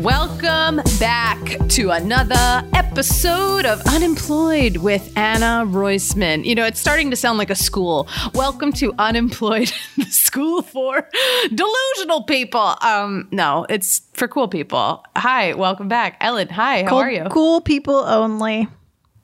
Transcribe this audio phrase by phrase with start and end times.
[0.00, 6.46] Welcome back to another episode of Unemployed with Anna Roisman.
[6.46, 8.08] You know, it's starting to sound like a school.
[8.32, 11.06] Welcome to Unemployed, the school for
[11.54, 12.76] delusional people.
[12.80, 15.04] Um, no, it's for cool people.
[15.16, 16.16] Hi, welcome back.
[16.22, 17.24] Ellen, hi, how cool, are you?
[17.30, 18.68] Cool people only.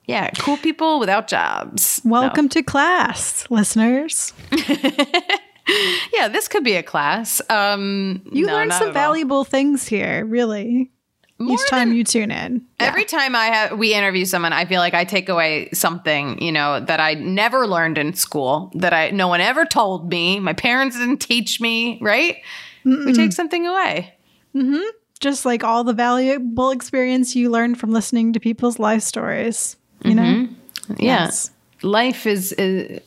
[0.05, 1.99] Yeah, cool people without jobs.
[2.05, 2.49] Welcome no.
[2.49, 4.31] to class, listeners.
[6.13, 7.41] yeah, this could be a class.
[7.49, 9.43] Um, you no, learn some valuable all.
[9.43, 10.91] things here, really.
[11.39, 12.65] More each time you tune in.
[12.79, 12.87] Yeah.
[12.87, 16.51] Every time I have we interview someone, I feel like I take away something, you
[16.51, 20.53] know, that I never learned in school, that I no one ever told me, my
[20.53, 22.37] parents didn't teach me, right?
[22.85, 23.05] Mm-mm.
[23.05, 24.15] We take something away.
[24.55, 24.81] Mm-hmm.
[25.19, 29.75] Just like all the valuable experience you learn from listening to people's life stories.
[30.03, 30.43] You mm-hmm.
[30.43, 30.49] know?
[30.97, 31.25] Yeah.
[31.25, 31.51] Yes.
[31.83, 33.01] Life is, is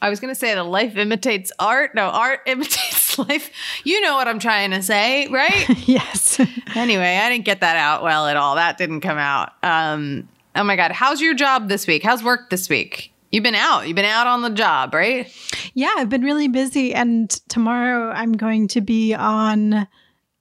[0.00, 1.94] I was going to say that life imitates art.
[1.94, 3.50] No, art imitates life.
[3.84, 5.68] You know what I'm trying to say, right?
[5.88, 6.40] yes.
[6.74, 8.56] anyway, I didn't get that out well at all.
[8.56, 9.52] That didn't come out.
[9.62, 10.92] Um, oh my God.
[10.92, 12.02] How's your job this week?
[12.02, 13.12] How's work this week?
[13.32, 13.86] You've been out.
[13.86, 15.32] You've been out on the job, right?
[15.74, 16.94] Yeah, I've been really busy.
[16.94, 19.88] And tomorrow I'm going to be on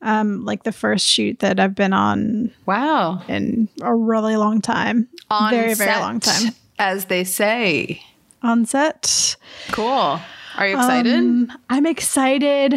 [0.02, 2.52] um like the first shoot that I've been on.
[2.66, 3.23] Wow.
[3.28, 5.08] In a really long time.
[5.30, 6.53] On very, set, very long time.
[6.78, 8.02] As they say
[8.45, 9.35] on set.
[9.71, 10.19] Cool.
[10.57, 11.15] Are you excited?
[11.15, 12.73] Um, I'm excited.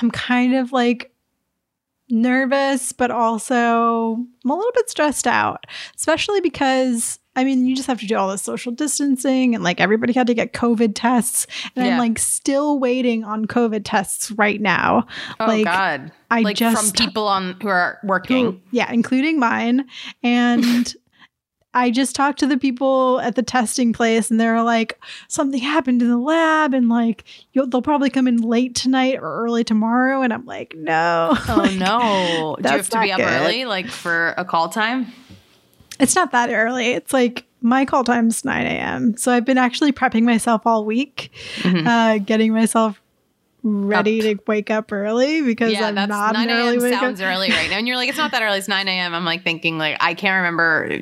[0.00, 1.12] I'm kind of like
[2.08, 5.66] nervous, but also I'm a little bit stressed out,
[5.96, 9.80] especially because I mean, you just have to do all this social distancing and like
[9.80, 11.46] everybody had to get COVID tests.
[11.76, 11.92] And yeah.
[11.92, 15.06] I'm like still waiting on COVID tests right now.
[15.38, 16.10] Oh like, God.
[16.30, 18.60] I like just from people on who are working.
[18.72, 19.86] yeah, including mine.
[20.24, 20.92] And
[21.72, 26.02] I just talked to the people at the testing place and they're like, something happened
[26.02, 30.22] in the lab and like, they'll probably come in late tonight or early tomorrow.
[30.22, 31.36] And I'm like, no.
[31.48, 32.56] Oh, like, no.
[32.60, 33.26] Do you have to be up good.
[33.26, 35.12] early, like for a call time?
[35.98, 36.90] It's not that early.
[36.90, 39.16] It's like my call time's 9 a.m.
[39.16, 41.86] So I've been actually prepping myself all week, mm-hmm.
[41.86, 42.99] uh, getting myself
[43.62, 44.38] ready up.
[44.38, 46.80] to wake up early because yeah, I'm that's not 9 a.m.
[46.80, 47.78] sounds early right now.
[47.78, 48.58] And you're like, it's not that early.
[48.58, 49.14] It's 9 a.m.
[49.14, 50.98] I'm like thinking like I can't remember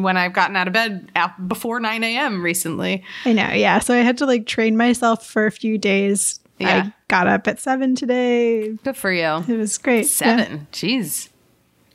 [0.00, 1.10] when I've gotten out of bed
[1.46, 2.42] before 9 a.m.
[2.42, 3.04] recently.
[3.24, 3.48] I know.
[3.48, 3.78] Yeah.
[3.80, 6.40] So I had to like train myself for a few days.
[6.58, 6.84] Yeah.
[6.86, 8.68] I got up at seven today.
[8.84, 9.44] Good for you.
[9.48, 10.06] It was great.
[10.06, 10.52] Seven.
[10.52, 10.64] Yeah.
[10.72, 11.28] Jeez.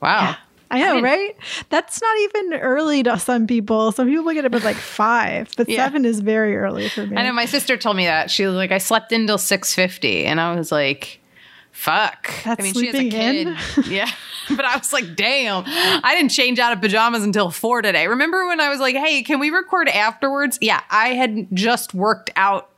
[0.02, 0.22] Wow.
[0.22, 0.36] Yeah.
[0.72, 1.36] I know, I right?
[1.70, 3.92] That's not even early to some people.
[3.92, 5.84] Some people get up at like five, but yeah.
[5.84, 7.16] seven is very early for me.
[7.16, 7.34] I know.
[7.34, 10.56] My sister told me that she was like, I slept until six fifty, and I
[10.56, 11.20] was like,
[11.72, 13.48] "Fuck." That's I mean, she has a kid.
[13.48, 13.58] In?
[13.88, 14.10] yeah,
[14.50, 18.08] but I was like, "Damn!" I didn't change out of pajamas until four today.
[18.08, 22.32] Remember when I was like, "Hey, can we record afterwards?" Yeah, I had just worked
[22.36, 22.72] out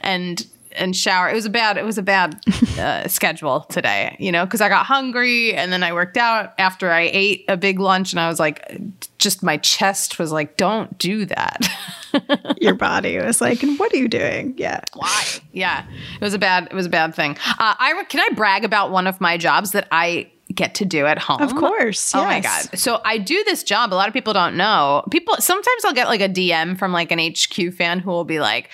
[0.00, 1.28] and and shower.
[1.28, 2.40] It was a bad it was a bad
[2.78, 6.90] uh, schedule today, you know, because I got hungry and then I worked out after
[6.90, 8.80] I ate a big lunch and I was like,
[9.18, 11.68] just my chest was like, don't do that.
[12.60, 14.54] Your body was like, and what are you doing?
[14.56, 15.24] Yeah, why?
[15.52, 17.36] Yeah, it was a bad it was a bad thing.
[17.58, 21.06] Uh, I can I brag about one of my jobs that I get to do
[21.06, 21.40] at home.
[21.40, 22.14] Of course.
[22.14, 22.78] Oh my God.
[22.78, 23.92] So I do this job.
[23.92, 25.04] A lot of people don't know.
[25.10, 28.40] People, sometimes I'll get like a DM from like an HQ fan who will be
[28.40, 28.70] like,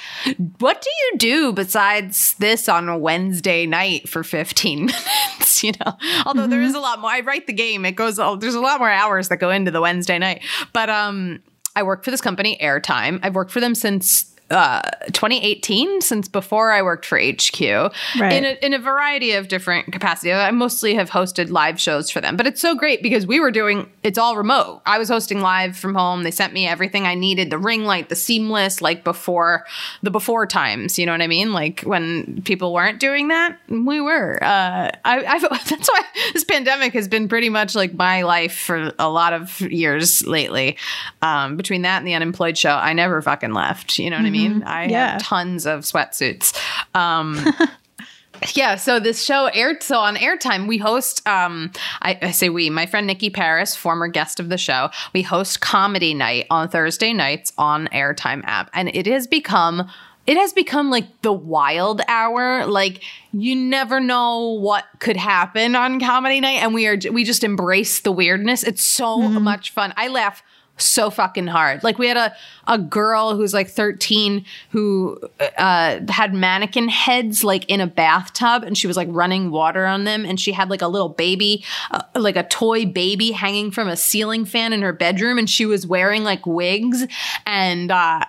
[0.58, 5.62] What do you do besides this on a Wednesday night for 15 minutes?
[5.62, 5.92] you know,
[6.26, 6.50] although mm-hmm.
[6.50, 7.10] there is a lot more.
[7.10, 9.80] I write the game, it goes, there's a lot more hours that go into the
[9.80, 10.42] Wednesday night.
[10.72, 11.42] But, um,
[11.76, 13.20] I work for this company, Airtime.
[13.22, 14.80] I've worked for them since uh,
[15.12, 18.32] 2018 since before I worked for HQ right.
[18.32, 20.34] in, a, in a variety of different capacities.
[20.34, 23.50] I mostly have hosted live shows for them, but it's so great because we were
[23.50, 24.80] doing it's all remote.
[24.86, 26.22] I was hosting live from home.
[26.22, 29.66] They sent me everything I needed the ring light, the seamless, like before
[30.02, 30.98] the before times.
[30.98, 31.52] You know what I mean?
[31.52, 34.42] Like when people weren't doing that, we were.
[34.42, 38.94] Uh, I, I've, that's why this pandemic has been pretty much like my life for
[38.98, 40.78] a lot of years lately.
[41.20, 43.98] Um, between that and the unemployed show, I never fucking left.
[43.98, 44.26] You know what mm-hmm.
[44.26, 44.37] I mean?
[44.42, 44.60] Mean?
[44.60, 44.68] Mm-hmm.
[44.68, 45.12] I yeah.
[45.12, 46.58] have tons of sweatsuits.
[46.94, 47.44] Um,
[48.54, 51.72] yeah so this show aired so on airtime we host um
[52.02, 55.60] I, I, say we my friend nikki paris former guest of the show we host
[55.60, 59.90] comedy night on thursday nights on airtime app and it has become
[60.26, 63.02] it has become like the wild hour like
[63.32, 68.00] you never know what could happen on comedy night and we are we just embrace
[68.00, 69.42] the weirdness it's so mm-hmm.
[69.42, 70.42] much fun i laugh
[70.80, 71.82] so fucking hard.
[71.84, 72.34] Like we had a
[72.68, 75.18] a girl who's like 13 who
[75.56, 80.04] uh, had mannequin heads like in a bathtub and she was like running water on
[80.04, 83.88] them and she had like a little baby uh, like a toy baby hanging from
[83.88, 87.06] a ceiling fan in her bedroom and she was wearing like wigs
[87.46, 88.22] and uh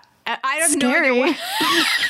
[0.44, 1.16] I have Scary.
[1.18, 1.36] no idea.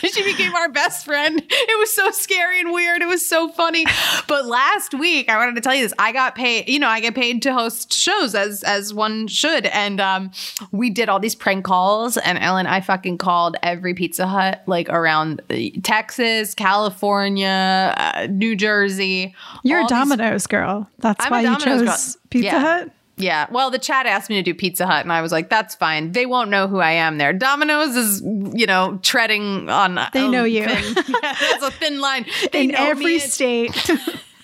[0.13, 1.41] she became our best friend.
[1.49, 3.01] It was so scary and weird.
[3.01, 3.85] It was so funny.
[4.27, 5.93] But last week, I wanted to tell you this.
[5.99, 6.67] I got paid.
[6.69, 10.31] You know, I get paid to host shows as as one should, and um,
[10.71, 12.17] we did all these prank calls.
[12.17, 15.41] And Ellen, I fucking called every Pizza Hut like around
[15.83, 19.33] Texas, California, uh, New Jersey.
[19.63, 20.89] You're a these- Domino's girl.
[20.99, 22.21] That's I'm why you chose girl.
[22.29, 22.59] Pizza Yeah.
[22.59, 22.91] Hut.
[23.19, 23.47] Yeah.
[23.51, 26.13] Well, the chat asked me to do Pizza Hut, and I was like, that's fine.
[26.13, 27.33] They won't know who I am there.
[27.33, 28.21] Domino's is,
[28.55, 29.99] you know, treading on.
[30.13, 30.61] They know you.
[30.61, 30.81] Yeah,
[31.21, 32.25] that's a thin line.
[32.51, 33.71] They In every state.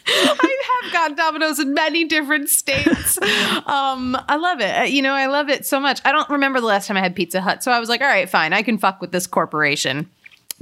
[0.08, 3.18] I have got Domino's in many different states.
[3.66, 4.78] Um, I love it.
[4.78, 6.00] Uh, You know, I love it so much.
[6.06, 8.08] I don't remember the last time I had Pizza Hut, so I was like, all
[8.08, 10.08] right, fine, I can fuck with this corporation.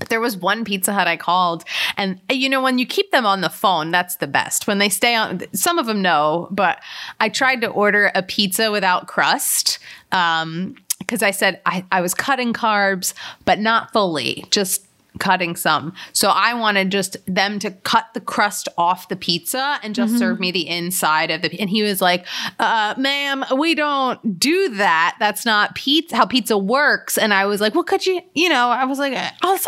[0.10, 1.64] There was one Pizza Hut I called,
[1.98, 4.68] and uh, you know, when you keep them on the phone, that's the best.
[4.68, 6.82] When they stay on, some of them know, but
[7.20, 9.80] I tried to order a pizza without crust.
[10.12, 13.14] Um, because I said I, I was cutting carbs,
[13.44, 14.88] but not fully, just
[15.20, 15.94] cutting some.
[16.12, 20.40] So I wanted just them to cut the crust off the pizza and just serve
[20.40, 21.60] me the inside of the.
[21.60, 22.26] And he was like,
[22.60, 25.16] uh, "Ma'am, we don't do that.
[25.20, 26.16] That's not pizza.
[26.16, 28.22] How pizza works." And I was like, "Well, could you?
[28.34, 29.60] You know?" I was like, "I'll,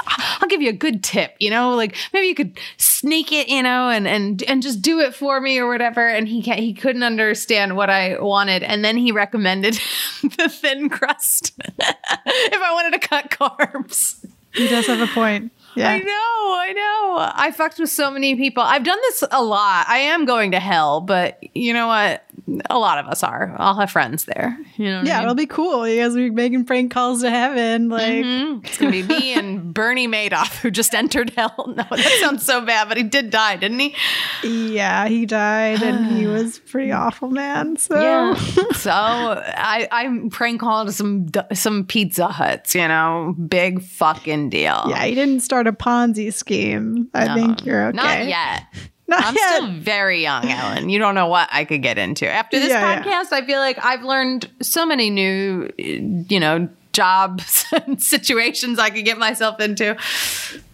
[0.41, 1.35] I'll give you a good tip.
[1.39, 3.47] You know, like maybe you could sneak it.
[3.47, 6.73] You know, and and and just do it for me or whatever." And he he
[6.73, 9.73] couldn't understand what I wanted, and then he recommended
[10.37, 14.25] the thin crust if I wanted to cut carbs.
[14.55, 15.51] He does have a point.
[15.75, 15.89] Yeah.
[15.89, 17.31] I know, I know.
[17.35, 18.63] I fucked with so many people.
[18.63, 19.85] I've done this a lot.
[19.89, 22.24] I am going to hell, but you know what?
[22.69, 23.55] A lot of us are.
[23.57, 24.55] I'll have friends there.
[24.77, 25.23] You know Yeah, I mean?
[25.23, 25.87] it'll be cool.
[25.87, 27.89] You guys will be making prank calls to heaven.
[27.89, 28.63] Like, Mhm.
[28.65, 31.51] It's gonna be me and Bernie Madoff who just entered hell.
[31.75, 33.95] No, that sounds so bad, but he did die, didn't he?
[34.43, 37.77] yeah, he died and he was pretty awful, man.
[37.77, 38.35] So, Yeah.
[38.73, 42.75] so I I'm prank calling some some Pizza Huts.
[42.75, 44.85] You know, big fucking deal.
[44.87, 47.09] yeah, he didn't start a Ponzi scheme.
[47.13, 47.95] I think you're okay.
[47.97, 48.63] Not yet.
[49.07, 49.55] Not I'm yet.
[49.55, 50.89] still very young, Ellen.
[50.89, 52.27] You don't know what I could get into.
[52.29, 53.03] After this Yeah, yeah.
[53.03, 58.89] podcast, I feel like I've learned so many new, you know, jobs and situations I
[58.89, 59.95] could get myself into.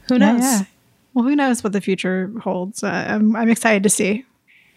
[0.07, 0.41] Who Yeah, knows?
[0.41, 0.61] yeah.
[1.13, 2.83] Well, who knows what the future holds?
[2.83, 4.23] Uh, I'm, I'm excited to see.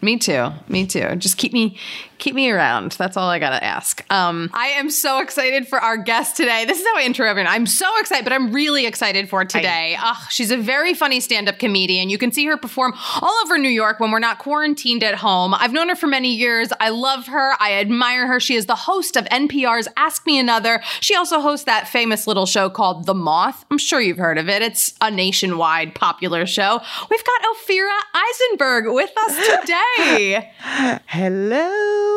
[0.00, 0.48] Me too.
[0.68, 1.14] Me too.
[1.16, 1.78] Just keep me
[2.24, 2.92] keep me around.
[2.92, 4.02] That's all I gotta ask.
[4.10, 6.64] Um, I am so excited for our guest today.
[6.64, 7.52] This is how I intro everyone.
[7.52, 9.98] I'm so excited, but I'm really excited for today.
[10.00, 12.08] Ugh, she's a very funny stand-up comedian.
[12.08, 15.52] You can see her perform all over New York when we're not quarantined at home.
[15.52, 16.72] I've known her for many years.
[16.80, 17.52] I love her.
[17.60, 18.40] I admire her.
[18.40, 20.82] She is the host of NPR's Ask Me Another.
[21.00, 23.66] She also hosts that famous little show called The Moth.
[23.70, 24.62] I'm sure you've heard of it.
[24.62, 26.80] It's a nationwide popular show.
[27.10, 30.52] We've got Ophira Eisenberg with us today.
[31.06, 32.13] Hello,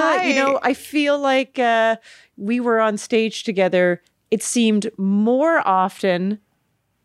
[0.00, 0.26] Hi.
[0.28, 1.96] You know, I feel like uh,
[2.36, 4.02] we were on stage together.
[4.30, 6.40] It seemed more often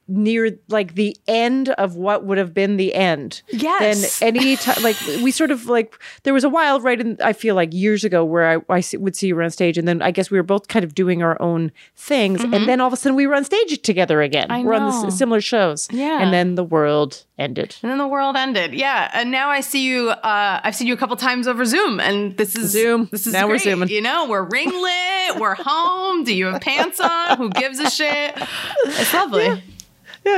[0.07, 4.19] near like the end of what would have been the end Yes.
[4.19, 7.31] than any time like we sort of like there was a while right in i
[7.31, 10.01] feel like years ago where i, I see- would see you on stage and then
[10.01, 12.93] i guess we were both kind of doing our own things and then all of
[12.93, 14.51] a sudden we were on stage together again Mm-hmm.
[14.51, 16.21] I we're on the similar shows Yeah.
[16.21, 18.73] and then the world ended And then the world ended.
[18.73, 19.09] Yeah.
[19.13, 22.35] And now I see you uh I've seen you a couple times over Zoom and
[22.37, 23.07] this is Zoom.
[23.11, 23.61] This is Now we're great.
[23.63, 23.89] Zooming.
[23.89, 26.23] You know, we're ring lit, we're home.
[26.25, 27.37] Do you have pants on?
[27.37, 28.33] Who gives a shit?
[28.85, 29.45] It's lovely.
[29.45, 29.57] yeah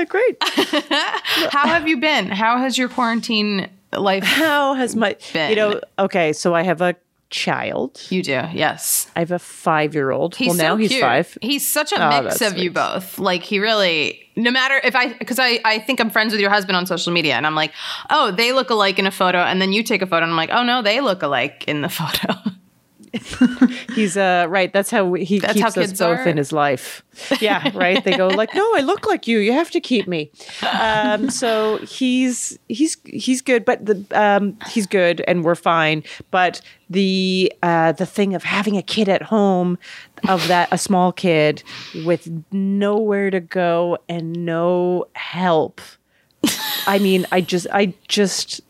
[0.08, 2.28] great How have you been?
[2.28, 5.50] How has your quarantine life how has my Been.
[5.51, 6.96] you know okay so i have a
[7.30, 8.42] child you do?
[8.54, 9.10] Yes.
[9.15, 11.01] i have a five-year-old He's well now so he's cute.
[11.01, 13.18] five He's such a Oh, mix of you both.
[13.20, 16.50] Like he really, no matter if I, because I, I think I'm friends with your
[16.50, 17.72] husband on social media, and I'm like,
[18.10, 20.38] oh, they look alike in a photo, and then you take a photo, and I'm
[20.38, 22.34] like, oh no, they look alike in the photo.
[23.95, 26.27] he's uh right that's how we- he That's keeps how us both are?
[26.27, 27.03] in his life.
[27.41, 28.03] Yeah right?
[28.03, 29.39] They go like no i look like you.
[29.39, 30.31] You have to keep me.
[30.79, 36.62] Um so he's he's he's good but the um he's good and we're fine but
[36.89, 39.77] the uh the thing of having a kid at home
[40.27, 41.63] of that a small kid
[42.05, 45.81] with nowhere to go and no help.
[46.88, 48.62] I mean, I just, I just,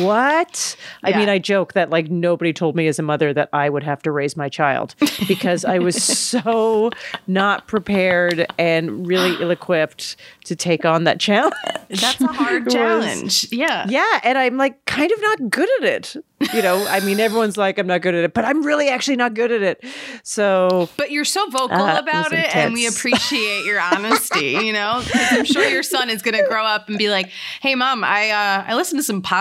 [0.00, 0.76] what?
[1.02, 3.82] I mean, I joke that like nobody told me as a mother that I would
[3.82, 4.94] have to raise my child
[5.28, 6.90] because I was so
[7.26, 11.54] not prepared and really ill equipped to take on that challenge.
[11.88, 13.46] That's a hard It was- challenge.
[13.52, 13.86] Yeah.
[13.88, 14.20] Yeah.
[14.22, 16.16] And I'm like kind of not good at it.
[16.54, 19.16] You know, I mean, everyone's like, I'm not good at it, but I'm really actually
[19.16, 19.84] not good at it.
[20.22, 24.52] So, But you're so vocal Uh, about was it, and we appreciate your honesty.
[24.52, 27.28] You know, I'm sure your son is going to grow up and be like,
[27.60, 29.39] "Hey, mom, I uh, I listened to some podcasts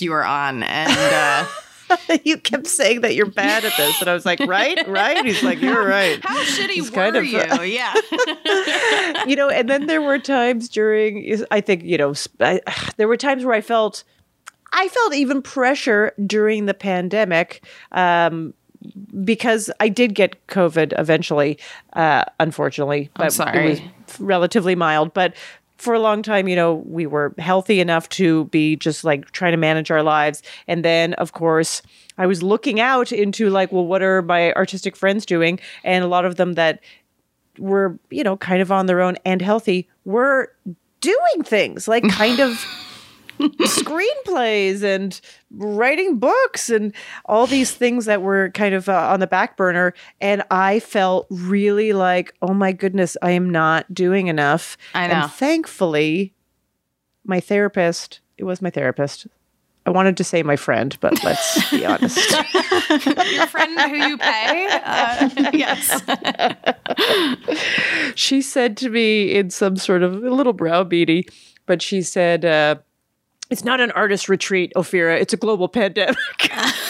[0.00, 1.46] you were on, and uh,
[2.24, 5.24] you kept saying that you're bad at this, and I was like, right, right.
[5.24, 6.18] He's like, you're right.
[6.24, 7.40] How shitty It's were kind of- you?
[7.64, 7.94] Yeah.
[9.26, 12.60] you know, and then there were times during, I think, you know, I,
[12.96, 14.04] there were times where I felt,
[14.72, 17.64] I felt even pressure during the pandemic.
[17.92, 18.54] Um,
[19.24, 21.58] because I did get COVID eventually,
[21.94, 23.72] uh, unfortunately, but sorry.
[23.72, 25.14] it was relatively mild.
[25.14, 25.34] But
[25.76, 29.52] for a long time, you know, we were healthy enough to be just like trying
[29.52, 30.42] to manage our lives.
[30.68, 31.82] And then, of course,
[32.16, 35.58] I was looking out into like, well, what are my artistic friends doing?
[35.82, 36.80] And a lot of them that
[37.58, 40.52] were, you know, kind of on their own and healthy were
[41.00, 42.64] doing things like kind of
[43.38, 49.26] screenplays and writing books and all these things that were kind of uh, on the
[49.26, 49.94] back burner.
[50.20, 54.76] And I felt really like, oh my goodness, I am not doing enough.
[54.94, 55.14] I know.
[55.14, 56.34] And thankfully,
[57.24, 59.26] my therapist, it was my therapist.
[59.86, 62.16] I wanted to say my friend, but let's be honest.
[62.30, 64.68] Your friend who you pay?
[64.82, 66.02] Uh, yes.
[68.14, 71.28] she said to me in some sort of a little browbeaty,
[71.66, 72.76] but she said, uh,
[73.54, 75.20] it's not an artist retreat, Ophira.
[75.20, 76.16] It's a global pandemic.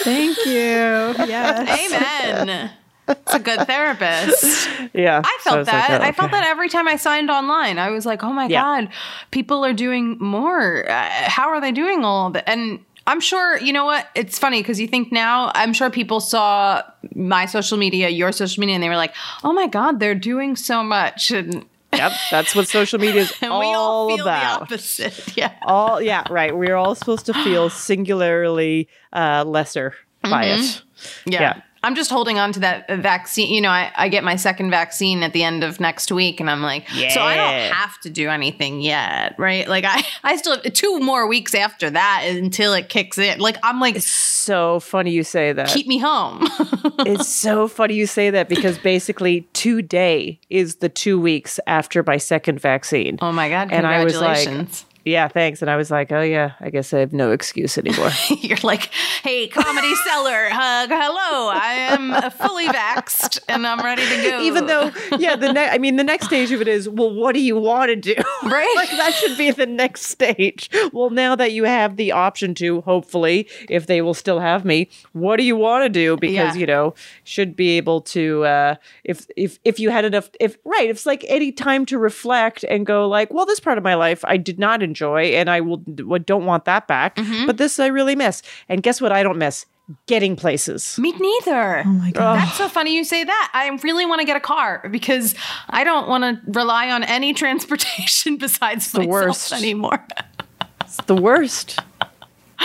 [0.01, 1.13] Thank you.
[1.27, 1.93] Yes.
[1.93, 2.71] Amen.
[3.07, 4.67] It's a good therapist.
[4.95, 5.21] yeah.
[5.23, 6.01] I so felt was like, that.
[6.01, 7.77] oh, I felt that every time I signed online.
[7.77, 8.63] I was like, oh my Yeah.
[8.63, 8.89] God,
[9.29, 10.89] people are doing more.
[10.89, 12.49] Uh, how are they doing all that?
[12.49, 14.07] And I'm sure, you know what?
[14.15, 16.81] It's funny because you think now, I'm sure people saw
[17.13, 20.55] my social media, your social media, and they were like, oh my God, they're doing
[20.55, 21.29] so much.
[21.29, 21.63] And,
[21.97, 24.67] Yep, that's what social media is all, all feel about.
[24.69, 25.23] the opposite.
[25.37, 25.53] Yeah.
[25.63, 26.55] all yeah, right.
[26.55, 27.69] We're all supposed to feel
[28.09, 30.61] singularly uh, lesser by Mm-hmm.
[30.61, 30.83] it.
[31.33, 31.41] Yeah.
[31.41, 31.61] Yeah.
[31.85, 33.53] I'm just holding on to that uh, vaccine.
[33.53, 36.49] You know, I, I get my second vaccine at the end of next week, and
[36.49, 39.67] I'm like, so I don't have to do anything yet, right?
[39.67, 43.39] Like, I, I still have two more weeks after that until it kicks in.
[43.39, 45.67] Like, I'm like, it's So funny you say that.
[45.69, 46.39] keep me home.
[46.99, 52.17] it's so funny you say that because basically today is the two weeks after my
[52.17, 53.17] second vaccine.
[53.21, 54.85] oh my God, And I was like- congratulations.
[55.05, 55.61] Yeah, thanks.
[55.61, 58.09] And I was like, oh yeah, I guess I have no excuse anymore.
[58.41, 58.89] You're like,
[59.21, 61.49] hey, comedy seller, hug, hello.
[61.53, 64.41] I am fully vaxxed and I'm ready to go.
[64.41, 67.33] Even though, yeah, the next, I mean, the next stage of it is, well, what
[67.35, 68.15] do you want to do?
[68.43, 68.73] Right.
[68.75, 70.69] like that should be the next stage.
[70.93, 74.89] Well, now that you have the option to, hopefully, if they will still have me,
[75.13, 76.15] what do you want to do?
[76.17, 76.59] Because Yeah.
[76.61, 76.93] you know,
[77.23, 81.05] should be able to, uh, if if if you had enough, if right, if it's
[81.05, 84.37] like any time to reflect and go like, well, this part of my life I
[84.37, 87.45] did not enjoy, and I will don't want that back, Mm-hmm.
[87.47, 88.41] but this I really miss.
[88.69, 89.11] And guess what?
[89.11, 89.65] I don't miss
[90.07, 90.97] getting places.
[90.97, 91.83] Me neither.
[91.85, 92.39] Oh my god.
[92.39, 93.51] That's so funny you say that.
[93.53, 95.35] I really want to get a car because
[95.69, 99.53] I don't want to rely on any transportation besides the myself worst.
[99.53, 100.03] anymore.
[100.81, 101.79] It's the worst.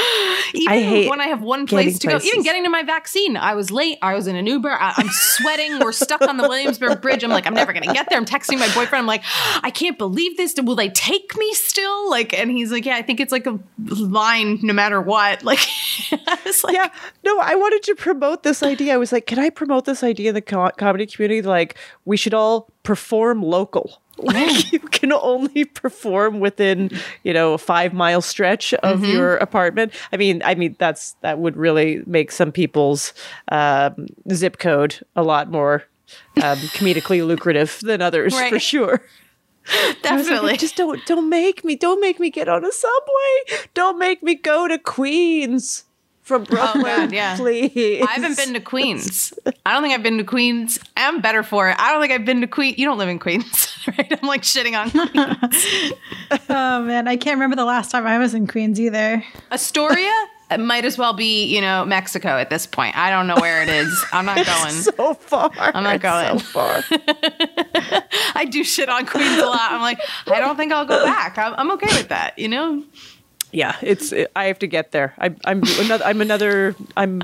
[0.55, 3.71] Even when I have one place to go, even getting to my vaccine, I was
[3.71, 3.99] late.
[4.03, 4.71] I was in an Uber.
[4.71, 5.79] I, I'm sweating.
[5.79, 7.23] We're stuck on the Williamsburg Bridge.
[7.23, 8.19] I'm like, I'm never gonna get there.
[8.19, 9.03] I'm texting my boyfriend.
[9.03, 9.23] I'm like,
[9.63, 10.55] I can't believe this.
[10.61, 12.11] Will they take me still?
[12.11, 15.45] Like, and he's like, Yeah, I think it's like a line no matter what.
[15.51, 15.67] Like,
[16.13, 16.91] I like, yeah
[17.25, 20.29] no i wanted to promote this idea i was like can i promote this idea
[20.29, 25.65] in the co- comedy community like we should all perform local like you can only
[25.65, 26.91] perform within
[27.23, 29.93] you know a five mile stretch of your apartment.
[30.13, 33.15] I mean i mean that's that would really make some people's
[33.51, 35.85] um, zip code a lot more
[36.43, 39.03] um, comedically lucrative than others for sure.
[39.87, 40.57] Like, definitely.
[40.57, 43.69] just don't don't make me don't make me get on a subway.
[43.75, 45.85] Don't make me go to Queens
[46.31, 47.37] from Brooklyn, Oh, God, yeah.
[47.37, 48.03] please.
[48.07, 49.35] I haven't been to Queens.
[49.67, 50.79] I don't think I've been to Queens.
[50.97, 51.77] I'm better for it.
[51.79, 52.79] I don't think I've been to Queens.
[52.79, 54.19] You don't live in Queens, right?
[54.23, 55.93] I'm like shitting on Queens.
[56.49, 59.25] Oh man, I can't remember the last time I was in Queens either.
[59.51, 60.15] Astoria
[60.59, 62.97] might as well be, you know, Mexico at this point.
[62.97, 64.05] I don't know where it is.
[64.13, 64.71] I'm not going.
[64.75, 65.51] so far.
[65.57, 66.39] I'm not going.
[66.39, 66.83] So far.
[68.35, 69.73] I do shit on Queens a lot.
[69.73, 71.37] I'm like, I don't think I'll go back.
[71.39, 72.85] I'm, I'm okay with that, you know?
[73.53, 74.13] Yeah, it's.
[74.37, 75.15] I have to get there.
[75.19, 76.05] I, I'm another.
[76.05, 76.77] I'm another.
[76.97, 77.23] I'm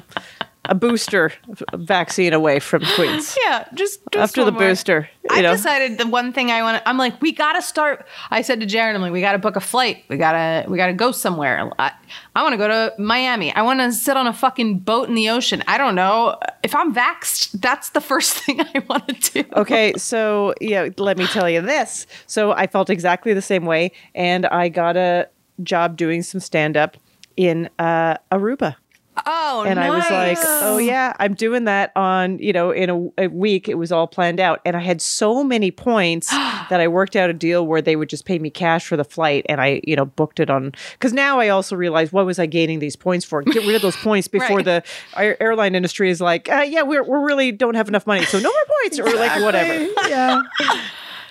[0.68, 1.32] a booster
[1.74, 3.36] vaccine away from Queens.
[3.46, 4.60] Yeah, just, just After the more.
[4.62, 5.52] booster, I know.
[5.52, 8.04] decided the one thing I want I'm like, we got to start.
[8.30, 10.04] I said to Jared, I'm like, we got to book a flight.
[10.08, 11.70] We got to, we got to go somewhere.
[11.78, 11.92] I,
[12.34, 13.54] I want to go to Miami.
[13.54, 15.62] I want to sit on a fucking boat in the ocean.
[15.68, 16.38] I don't know.
[16.64, 19.48] If I'm vaxxed, that's the first thing I want to do.
[19.54, 22.06] Okay, so yeah, let me tell you this.
[22.26, 25.28] So I felt exactly the same way, and I got a
[25.62, 26.96] job doing some stand up
[27.36, 28.76] in uh, Aruba.
[29.24, 33.24] Oh, and I was like, "Oh yeah, I'm doing that on you know in a,
[33.24, 36.88] a week." It was all planned out, and I had so many points that I
[36.88, 39.58] worked out a deal where they would just pay me cash for the flight, and
[39.58, 42.78] I you know booked it on because now I also realized what was I gaining
[42.80, 43.40] these points for?
[43.40, 44.64] Get rid of those points before Right.
[44.66, 44.82] the
[45.16, 48.38] air- airline industry is like, uh, "Yeah, we're we really don't have enough money, so
[48.38, 49.82] no more points," or like whatever.
[50.10, 50.42] yeah.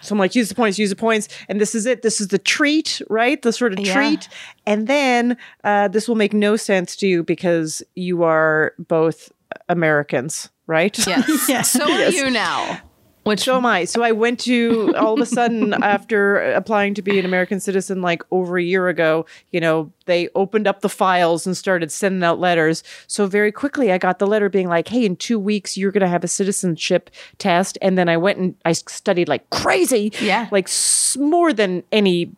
[0.06, 1.28] So I'm like, use the points, use the points.
[1.50, 2.02] And this is it.
[2.02, 3.42] This is the treat, right?
[3.42, 3.94] The sort of Yeah.
[3.94, 4.28] treat.
[4.66, 9.32] And then uh, this will make no sense to you because you are both
[9.70, 10.98] Americans, right?
[11.08, 11.50] Yes.
[11.50, 11.72] Yes.
[11.76, 12.80] So are you now.
[13.26, 13.86] Which So am I.
[13.86, 18.02] So I went to all of a sudden after applying to be an American citizen
[18.04, 22.24] like over a year ago, you know, they opened up the files and started sending
[22.24, 22.84] out letters.
[23.08, 26.02] So very quickly I got the letter being like, "Hey, in 2 weeks you're going
[26.02, 30.14] to have a citizenship test." And then I went and I studied like crazy.
[30.22, 30.48] Yeah.
[30.52, 32.32] Like s- more than any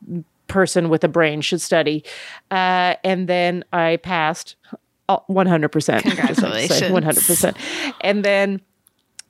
[0.47, 2.05] person with a brain should study.
[2.49, 4.55] Uh, and then I passed
[5.09, 6.01] uh, 100%.
[6.01, 6.79] Congratulations.
[6.81, 7.55] 100%.
[7.99, 8.61] And then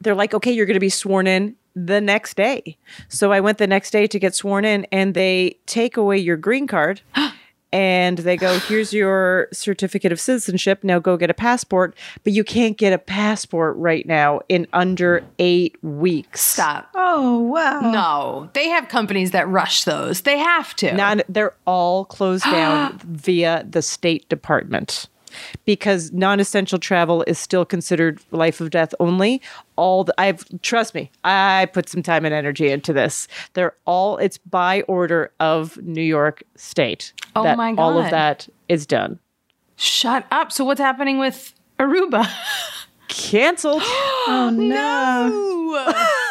[0.02, 2.78] they're like, okay, you're going to be sworn in the next day.
[3.08, 6.38] So I went the next day to get sworn in, and they take away your
[6.38, 7.02] green card.
[7.74, 10.86] And they go, here's your certificate of citizenship.
[10.86, 11.98] Now go get a passport.
[12.24, 16.40] But you can't get a passport right now in under eight weeks.
[16.40, 16.90] stop.
[16.96, 17.82] Oh wow.
[17.82, 20.22] No, they have companies that rush those.
[20.22, 20.94] They have to.
[20.94, 25.10] Non, they're all closed down via the State Department
[25.66, 29.42] because non-essential travel is still considered life of death only.
[29.76, 33.28] All the, I've trust me, I put some time and energy into this.
[33.54, 37.14] They're all it's by order of New York State.
[37.36, 39.20] Oh that my All of that is done.
[39.76, 40.52] Shut up.
[40.52, 42.28] So what's happening with Aruba?
[43.08, 43.84] Canceled.
[44.30, 45.94] Oh no.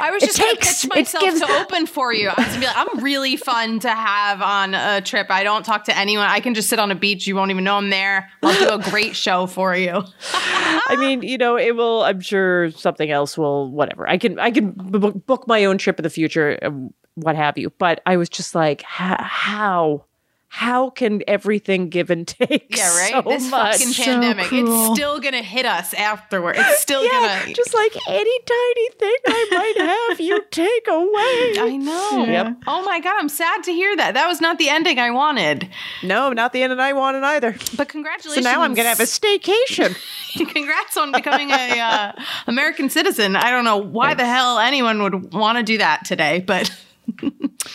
[0.00, 2.28] I was just going to pitch myself gives- to open for you.
[2.28, 5.26] I was gonna be like, I'm really fun to have on a trip.
[5.30, 6.26] I don't talk to anyone.
[6.26, 7.26] I can just sit on a beach.
[7.26, 8.30] You won't even know I'm there.
[8.42, 10.02] I'll do a great show for you.
[10.32, 12.02] I mean, you know, it will.
[12.02, 13.70] I'm sure something else will.
[13.70, 14.08] Whatever.
[14.08, 14.38] I can.
[14.38, 17.70] I can b- book book my own trip in the future, um, what have you.
[17.78, 20.04] But I was just like, how,
[20.52, 22.76] how can everything give and take?
[22.76, 23.12] Yeah, right.
[23.12, 23.76] So this much?
[23.76, 24.86] fucking pandemic, cruel.
[24.86, 26.56] it's still gonna hit us afterward.
[26.58, 27.54] It's still yeah, gonna.
[27.54, 31.54] just like any tiny thing I might have, you take away.
[31.70, 32.24] I know.
[32.26, 32.62] Yep.
[32.66, 34.14] Oh my god, I'm sad to hear that.
[34.14, 35.68] That was not the ending I wanted.
[36.02, 37.54] No, not the end I wanted either.
[37.76, 38.44] But congratulations.
[38.44, 39.96] So now I'm gonna have a staycation.
[40.52, 42.12] Congrats on becoming a uh,
[42.48, 43.36] American citizen.
[43.36, 46.76] I don't know why the hell anyone would want to do that today, but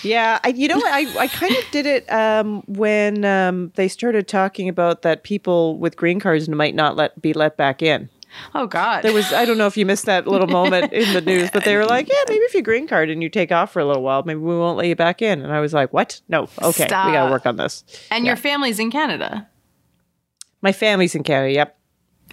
[0.04, 0.82] Yeah, I, you know?
[0.84, 5.78] I, I kind of did it um, when um, they started talking about that people
[5.78, 8.10] with green cards might not let be let back in.
[8.54, 11.22] oh god, There was I don't know if you missed that little moment in the
[11.22, 13.72] news, but they were like, yeah, maybe if you green card and you take off
[13.72, 15.42] for a little while, maybe we won't let you back in.
[15.42, 16.22] And I was like, what?
[16.28, 17.84] No, okay, we got to work on this.
[18.12, 19.48] and your family's in Canada.
[20.62, 21.54] My family's in Canada.
[21.54, 21.78] Yep.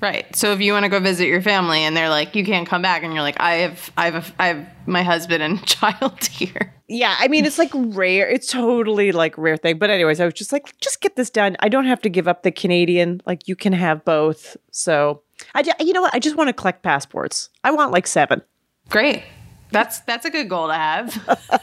[0.00, 0.34] Right.
[0.34, 2.82] So if you want to go visit your family and they're like, you can't come
[2.82, 6.74] back, and you're like, I have, I have, I have my husband and child here.
[6.88, 8.28] Yeah, I mean it's like rare.
[8.28, 9.78] It's totally like rare thing.
[9.78, 11.56] But anyways, I was just like, just get this done.
[11.60, 13.22] I don't have to give up the Canadian.
[13.26, 14.56] Like you can have both.
[14.72, 15.22] So
[15.54, 16.14] I, you know what?
[16.14, 17.50] I just want to collect passports.
[17.64, 18.42] I want like seven.
[18.88, 19.22] Great.
[19.70, 21.10] That's that's a good goal to have.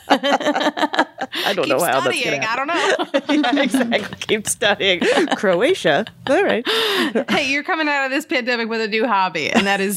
[1.46, 2.42] I don't Keep know how that's studying.
[2.42, 3.52] gonna I don't know.
[3.58, 4.18] yeah, exactly.
[4.28, 5.00] Keep studying
[5.36, 6.06] Croatia.
[6.30, 6.68] All right,
[7.30, 9.96] hey, you're coming out of this pandemic with a new hobby, and that is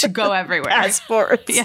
[0.00, 0.70] to go everywhere.
[0.72, 1.58] passports.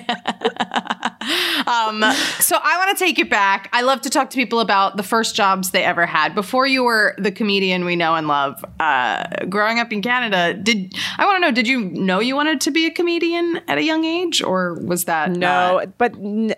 [1.68, 2.04] Um,
[2.40, 3.70] so I want to take it back.
[3.74, 6.84] I love to talk to people about the first jobs they ever had before you
[6.84, 8.64] were the comedian we know and love.
[8.80, 11.52] Uh, growing up in Canada, did I want to know?
[11.52, 15.06] Did you know you wanted to be a comedian at a young age, or was
[15.06, 16.14] that No, not- but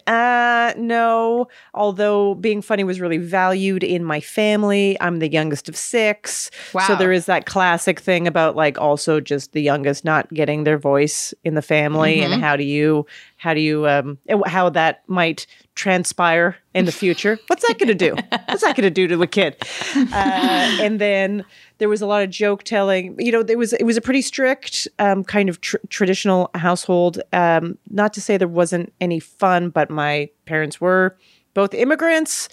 [0.07, 1.47] uh, no.
[1.73, 6.49] Although being funny was really valued in my family, I'm the youngest of six.
[6.73, 6.87] Wow.
[6.87, 10.77] So there is that classic thing about like also just the youngest not getting their
[10.77, 13.05] voice in the family, and how do you
[13.37, 15.45] how do you um how that might
[15.75, 17.39] transpire in the future?
[17.47, 18.15] What's that going to do?
[18.45, 19.55] What's that going to do to a kid?
[19.95, 21.45] Uh, and then
[21.77, 23.15] there was a lot of joke telling.
[23.19, 27.21] You know, there was it was a pretty strict um, kind of tr- traditional household.
[27.31, 31.15] Um, not to say there wasn't any fun, but my parents were
[31.57, 32.49] both immigrants,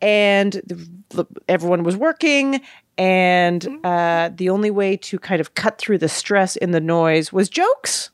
[0.00, 0.52] and
[1.10, 2.62] the, everyone was working.
[2.96, 7.34] And uh, the only way to kind of cut through the stress in the noise
[7.34, 8.08] was jokes.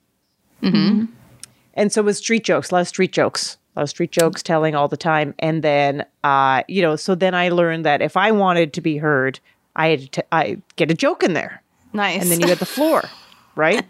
[1.74, 4.10] And so it was street jokes, a lot of street jokes, a lot of street
[4.10, 5.32] jokes telling all the time.
[5.38, 8.96] And then, uh, you know, so then I learned that if I wanted to be
[8.96, 9.38] heard,
[9.76, 12.20] I had to I, get a joke in there, nice?
[12.20, 13.04] and then you had the floor,
[13.56, 13.84] right?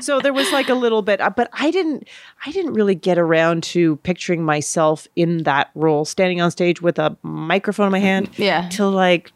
[0.00, 2.08] So there was like a little bit, uh, but I didn't,
[2.46, 6.98] I didn't really get around to picturing myself in that role, standing on stage with
[6.98, 8.68] a microphone in my hand, Yeah.
[8.70, 9.32] till like,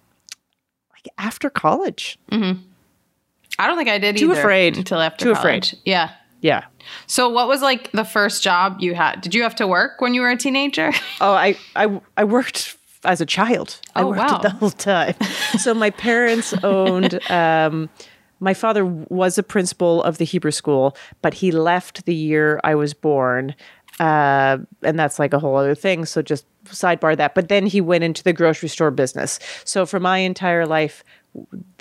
[0.92, 2.18] like after college.
[2.30, 2.60] Mm-hmm.
[3.58, 4.26] I don't think I did either.
[4.26, 4.76] Too afraid.
[4.76, 5.72] until after Too college.
[5.72, 5.80] afraid.
[5.84, 6.10] Yeah.
[6.40, 6.64] Yeah.
[7.06, 9.20] So what was like the first job you had?
[9.20, 10.90] Did you have to work when you were a teenager?
[11.20, 13.78] Oh, I I I worked as a child.
[13.94, 14.38] I Oh, worked wow.
[14.42, 15.14] the whole time.
[15.58, 17.20] so my parents owned.
[17.30, 17.88] Um,
[18.42, 22.74] my father was a principal of the Hebrew school, but he left the year I
[22.74, 23.54] was born,
[24.00, 26.04] uh, and that's like a whole other thing.
[26.04, 27.34] So just sidebar that.
[27.34, 29.38] But then he went into the grocery store business.
[29.64, 31.04] So for my entire life,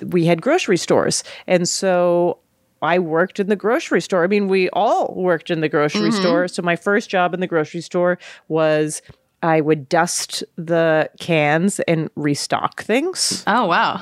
[0.06, 2.38] we had grocery stores, and so
[2.80, 4.24] I worked in the grocery store.
[4.24, 6.48] I mean, we all worked in the grocery store.
[6.48, 9.02] So my first job in the grocery store was
[9.42, 13.42] I would dust the cans and restock things.
[13.46, 14.00] oh wow.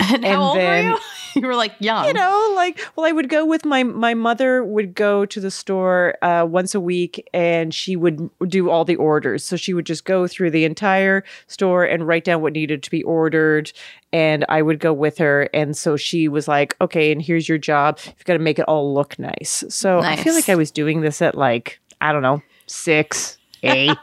[0.00, 0.96] and, And how old then-
[1.34, 1.46] you?
[1.46, 2.06] were like young.
[2.06, 5.50] You know, like well, I would go with my my mother would go to the
[5.50, 9.44] store uh, once a week, and she would do all the orders.
[9.44, 12.90] So she would just go through the entire store and write down what needed to
[12.90, 13.72] be ordered,
[14.12, 15.48] and I would go with her.
[15.54, 17.98] And so she was like, "Okay, and here's your job.
[18.04, 21.00] You've got to make it all look nice." So I feel like I was doing
[21.00, 23.37] this at like I don't know six.
[23.62, 23.96] Eight,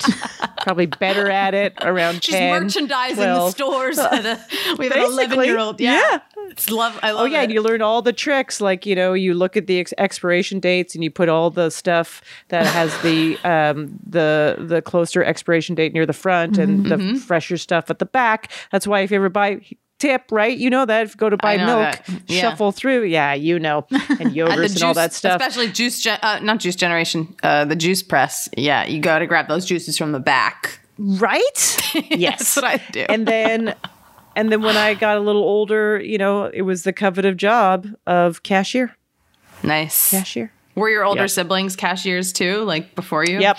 [0.61, 3.45] probably better at it around She's 10, merchandising 12.
[3.45, 3.97] the stores.
[3.97, 4.39] a,
[4.77, 5.79] we have an eleven year old.
[5.79, 5.99] Yeah.
[6.11, 6.19] yeah.
[6.49, 6.97] It's love.
[7.01, 7.45] I love Oh yeah, it.
[7.45, 8.61] and you learn all the tricks.
[8.61, 11.69] Like you know, you look at the ex- expiration dates and you put all the
[11.69, 17.13] stuff that has the um, the the closer expiration date near the front and Mm-hmm,
[17.13, 18.51] the fresher stuff at the back.
[18.71, 19.61] That's why if you ever buy
[20.05, 20.57] tip, right?
[20.57, 21.99] You know that if you go to buy milk.
[22.27, 22.41] Yeah.
[22.41, 23.03] shuffle through.
[23.05, 25.41] Yeah, you know, and And yogurts and, all that stuff.
[25.41, 28.47] especially juice, gen- uh, not juice generation, uh, the juice press.
[28.57, 30.79] Yeah, you got to grab those juices from the back.
[30.97, 31.41] Right?
[32.09, 32.39] Yes.
[32.39, 33.05] That's what I do.
[33.09, 33.73] and then
[34.35, 37.87] and then when I got a little older, you know, it was the coveted job
[38.05, 38.95] of cashier.
[39.63, 40.11] nice.
[40.11, 40.51] Cashier.
[40.75, 41.29] Were your older Yep.
[41.29, 43.39] siblings cashiers too, like before you?
[43.39, 43.57] Yep.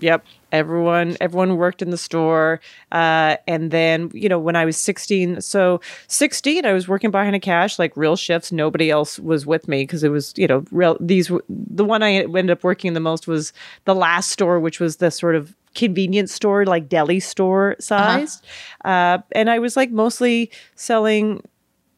[0.00, 0.24] Yep.
[0.52, 2.60] Everyone, everyone worked in the store,
[2.92, 7.34] uh, and then you know when I was sixteen, so sixteen, I was working behind
[7.34, 8.52] a cash, like real shifts.
[8.52, 10.96] Nobody else was with me because it was you know real.
[11.00, 13.52] These the one I ended up working the most was
[13.86, 18.44] the last store, which was the sort of convenience store, like deli store sized,
[18.84, 21.42] uh and I was like mostly selling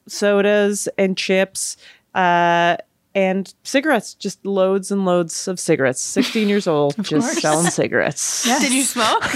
[0.06, 1.76] sodas and chips
[2.14, 2.76] uh,
[3.14, 6.00] and cigarettes, just loads and loads of cigarettes.
[6.00, 7.40] 16 years old, just course.
[7.40, 8.44] selling cigarettes.
[8.46, 8.62] Yes.
[8.62, 9.24] Did you smoke?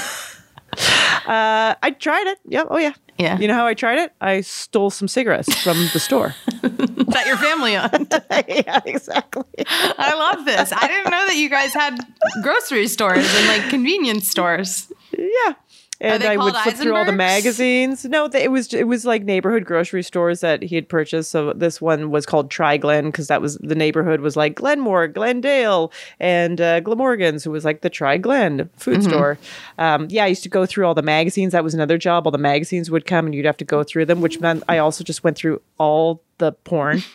[1.26, 2.38] Uh, I tried it.
[2.46, 2.68] Yep.
[2.70, 2.92] Oh, yeah.
[3.18, 3.38] Yeah.
[3.38, 4.12] You know how I tried it?
[4.20, 6.34] I stole some cigarettes from the store.
[6.62, 8.08] that your family owned.
[8.48, 9.44] yeah, exactly.
[9.66, 10.72] I love this.
[10.72, 11.98] I didn't know that you guys had
[12.42, 14.90] grocery stores and like convenience stores.
[15.16, 15.54] Yeah.
[16.00, 18.04] And I would flip through all the magazines.
[18.04, 21.30] No, it was it was like neighborhood grocery stores that he had purchased.
[21.32, 25.08] So this one was called Tri Glen because that was the neighborhood was like Glenmore,
[25.08, 29.08] Glendale, and uh, Glamorgan's, who was like the Tri Glen food Mm-hmm.
[29.10, 29.38] store.
[29.78, 31.52] Um, yeah, I used to go through all the magazines.
[31.52, 32.26] That was another job.
[32.26, 34.78] All the magazines would come, and you'd have to go through them, which meant I
[34.78, 37.02] also just went through all the porn.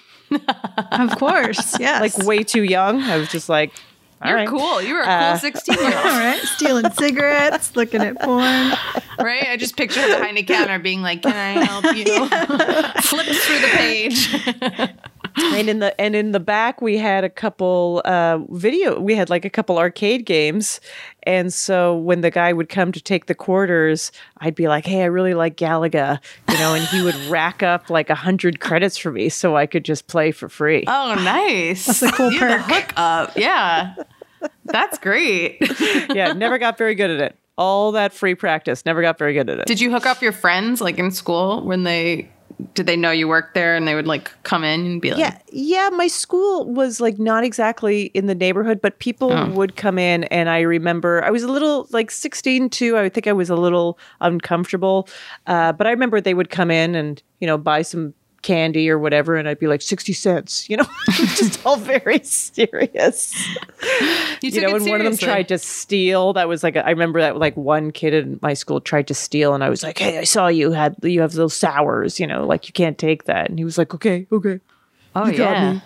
[0.92, 1.78] Of course.
[1.80, 2.18] Yes.
[2.18, 3.02] like way too young.
[3.04, 3.72] I was just like,
[4.26, 4.48] You're right.
[4.48, 4.82] cool.
[4.82, 6.40] You were a Uh, cool 16 year All old, right.
[6.40, 8.72] Stealing cigarettes, looking at porn.
[9.20, 9.48] right?
[9.50, 12.06] I just picture her behind a counter being like, Can I help you?
[13.02, 15.13] Flip through the page.
[15.54, 19.30] and in the and in the back we had a couple uh video we had
[19.30, 20.80] like a couple arcade games
[21.24, 25.02] and so when the guy would come to take the quarters i'd be like hey
[25.02, 26.20] i really like galaga
[26.50, 29.66] you know and he would rack up like a hundred credits for me so i
[29.66, 31.86] could just play for free Oh, nice.
[31.86, 32.72] That's a cool you have perk.
[32.84, 33.38] hook up.
[33.38, 33.96] Yeah.
[34.66, 35.58] That's great.
[36.14, 39.50] yeah never got very good at it all that free practice never got very good
[39.50, 42.30] at it Did you hook up your friends like in school when they
[42.74, 45.20] did they know you worked there and they would like come in and be like,
[45.20, 45.90] Yeah, yeah.
[45.92, 49.50] My school was like not exactly in the neighborhood, but people Oh.
[49.52, 52.98] would come in, and I remember I was a little like sixteen too.
[52.98, 55.08] I think I was a little uncomfortable,
[55.48, 59.00] uh, but I remember they would come in and you know buy some candy or
[59.00, 60.70] whatever, and I'd be like sixty cents.
[60.70, 63.34] You know, just all very serious.
[64.42, 66.34] you, you know, and one of them tried to steal.
[66.34, 69.14] That was like a, I remember that like one kid in my school tried to
[69.16, 72.20] steal, and I was like, "Hey, I saw you had you have those sours.
[72.20, 74.60] You know, like you can't take that." And he was like, "Okay, okay."
[75.16, 75.74] Oh You got yeah.
[75.74, 75.82] me.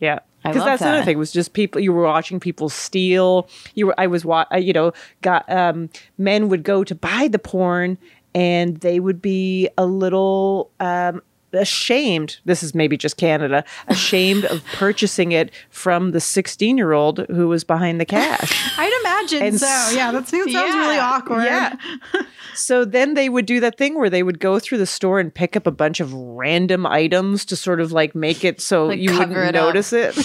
[0.00, 0.18] Yeah.
[0.42, 1.04] Because that's another that.
[1.06, 3.48] thing was just people you were watching people steal.
[3.74, 4.92] You were I was wa- you know
[5.22, 5.88] got um
[6.18, 7.98] men would go to buy the porn
[8.32, 11.20] and they would be a little um
[11.56, 17.26] ashamed this is maybe just canada ashamed of purchasing it from the 16 year old
[17.28, 19.66] who was behind the cash I'd imagine And so.
[19.94, 20.62] Yeah, that sounds Yeah.
[20.78, 21.44] really awkward.
[21.44, 21.74] yeah.
[22.54, 25.32] so then they would do that thing where they would go through the store and
[25.34, 28.98] pick up a bunch of random items to sort of like make it so Like
[29.00, 29.66] you wouldn't it up.
[29.66, 30.16] notice it.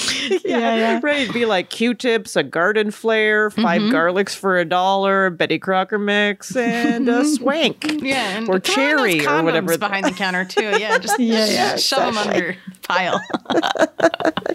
[0.46, 1.00] Yeah, yeah.
[1.02, 1.22] Right.
[1.22, 3.96] It'd be like Q tips, a garden flare, 5 Mm-hmm.
[3.96, 7.86] garlics for a dollar, Betty Crocker mix, and a swank.
[8.04, 9.78] Yeah, Or throw in those cherry or whatever.
[9.78, 10.78] behind the counter too.
[10.80, 12.56] Yeah, just Yeah, yeah, shove them under.
[12.84, 13.22] pile.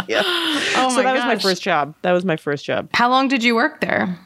[0.09, 0.23] Yeah.
[0.25, 1.95] Oh so my that was my first job.
[2.03, 2.91] That was my first job.
[2.93, 4.17] How long did you work there?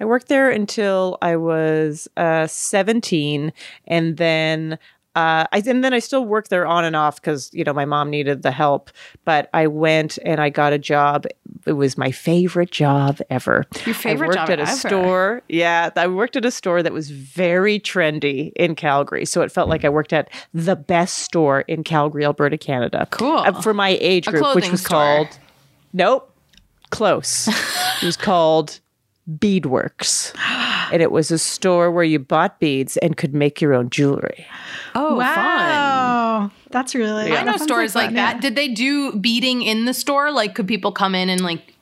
[0.00, 3.52] I worked there until I was uh, 17,
[3.86, 4.78] and then
[5.14, 7.84] uh, I and then I still worked there on and off because you know my
[7.84, 8.90] mom needed the help.
[9.24, 11.26] But I went and I got a job.
[11.66, 13.64] It was my favorite job ever.
[13.86, 14.48] Your favorite job.
[14.48, 14.88] I worked job at a ever.
[14.88, 15.42] store.
[15.48, 19.68] Yeah, I worked at a store that was very trendy in Calgary, so it felt
[19.68, 23.06] like I worked at the best store in Calgary, Alberta, Canada.
[23.10, 23.38] Cool.
[23.38, 24.98] Uh, for my age group, which was store.
[24.98, 25.38] called
[25.92, 26.30] Nope.
[26.90, 27.48] Close.
[28.02, 28.80] it was called
[29.30, 30.34] Beadworks.
[30.92, 34.46] And it was a store where you bought beads and could make your own jewelry.
[34.94, 36.50] Oh, wow.
[36.70, 38.34] That's really I know that stores like, fun, that.
[38.36, 38.40] yeah.
[38.40, 40.32] Did they do beading in the store?
[40.32, 41.74] Like, could people come in and like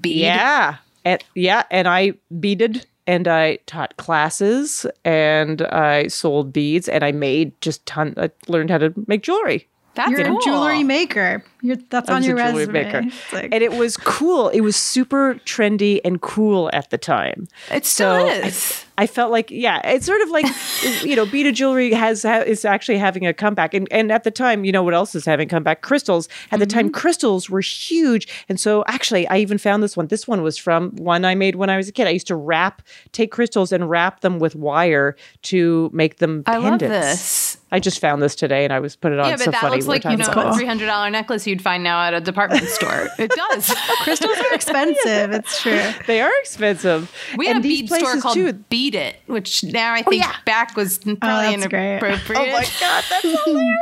[0.00, 0.20] bead?
[0.20, 0.76] Yeah.
[1.04, 7.12] And yeah, and I beaded and I taught classes and I sold beads and I
[7.12, 9.68] made just ton I learned how to make jewelry.
[9.94, 10.38] That's You're cool.
[10.38, 11.44] a jewelry maker.
[11.62, 13.10] You're, that's I on your resume.
[13.32, 14.48] Like- And it was cool.
[14.50, 17.48] It was super trendy and cool at the time.
[17.70, 18.84] It still So I- is.
[19.00, 20.44] I felt like, yeah, it's sort of like,
[21.02, 24.30] you know, beaded jewelry has ha- is actually having a comeback, and and at the
[24.30, 25.80] time, you know, what else is having a comeback?
[25.80, 26.28] Crystals.
[26.50, 26.94] At the time, mm-hmm.
[27.00, 30.08] crystals were huge, and so actually, I even found this one.
[30.08, 32.08] This one was from one I made when I was a kid.
[32.08, 36.42] I used to wrap, take crystals and wrap them with wire to make them.
[36.44, 37.06] I love pendants.
[37.06, 37.49] this.
[37.72, 39.26] I just found this today, and I was put it on.
[39.28, 39.76] Yeah, but so that funny.
[39.76, 42.20] looks like you know about a three hundred dollar necklace you'd find now at a
[42.20, 43.08] department store.
[43.18, 43.72] It does.
[44.02, 45.32] crystals are expensive.
[45.32, 45.80] It's true.
[46.06, 47.12] They are expensive.
[47.36, 50.22] We had and a bead store called too, Beat It, which oh, now I think
[50.22, 50.34] yeah.
[50.44, 51.98] back was oh, probably that's great.
[51.98, 52.40] inappropriate.
[52.42, 53.22] Oh my god, that's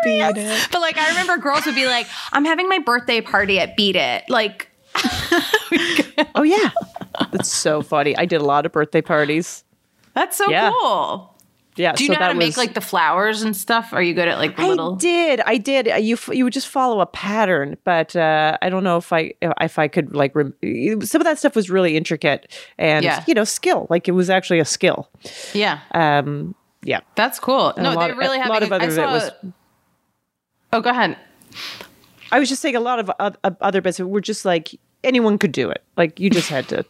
[0.05, 0.68] Beat it.
[0.70, 3.96] But like I remember girls would be like, "I'm having my birthday party at Beat
[3.96, 4.68] It." Like,
[6.35, 6.70] Oh yeah,
[7.33, 8.16] that's so funny.
[8.16, 9.64] I did a lot of birthday parties.
[10.14, 10.70] that's so Yeah.
[10.70, 11.35] cool.
[11.79, 13.93] Yeah, Do you so know how to make like the flowers and stuff?
[13.93, 14.95] Are you good at like the little?
[14.95, 15.88] I did, I did.
[15.88, 19.33] Uh, You you would just follow a pattern, but uh, I don't know if I
[19.41, 20.55] if I could like rem-
[21.03, 23.23] some of that stuff was really intricate and Yeah.
[23.29, 23.87] you know skill.
[23.88, 25.09] Like it was actually a skill.
[25.55, 27.01] Yeah, Um, yeah.
[27.14, 27.69] that's cool.
[27.75, 29.31] And No, lot, they really have a lot of other I saw, was.
[30.73, 31.17] Oh, go ahead.
[32.31, 35.53] I was just saying a lot of of other bits were just like anyone could
[35.53, 35.83] do it.
[35.97, 36.85] Like you just had to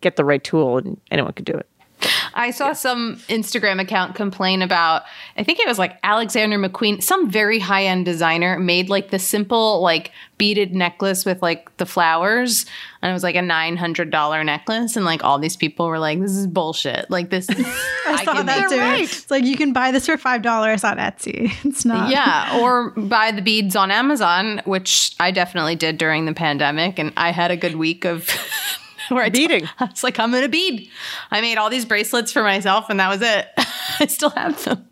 [0.00, 1.66] get the right tool, and anyone could do it.
[2.34, 5.02] I saw some Instagram account complain about,
[5.36, 9.18] I think it was like Alexander McQueen, some very high end designer made like the
[9.18, 12.66] simple, like beaded necklace with like the flowers.
[13.00, 14.96] And it was like a $900 necklace.
[14.96, 17.10] And like all these people were like, this is bullshit.
[17.10, 17.66] Like, this is.
[18.06, 18.76] I saw that too.
[19.02, 21.52] It's like you can buy this for five dollars on Etsy.
[21.64, 22.10] It's not.
[22.10, 27.12] Yeah, or buy the beads on Amazon, which I definitely did during the pandemic, and
[27.16, 28.28] I had a good week of
[29.14, 29.68] where I t- Beading.
[29.78, 30.88] I was like, I'm gonna bead.
[31.30, 33.48] I made all these bracelets for myself, and that was it.
[34.00, 34.88] I still have them.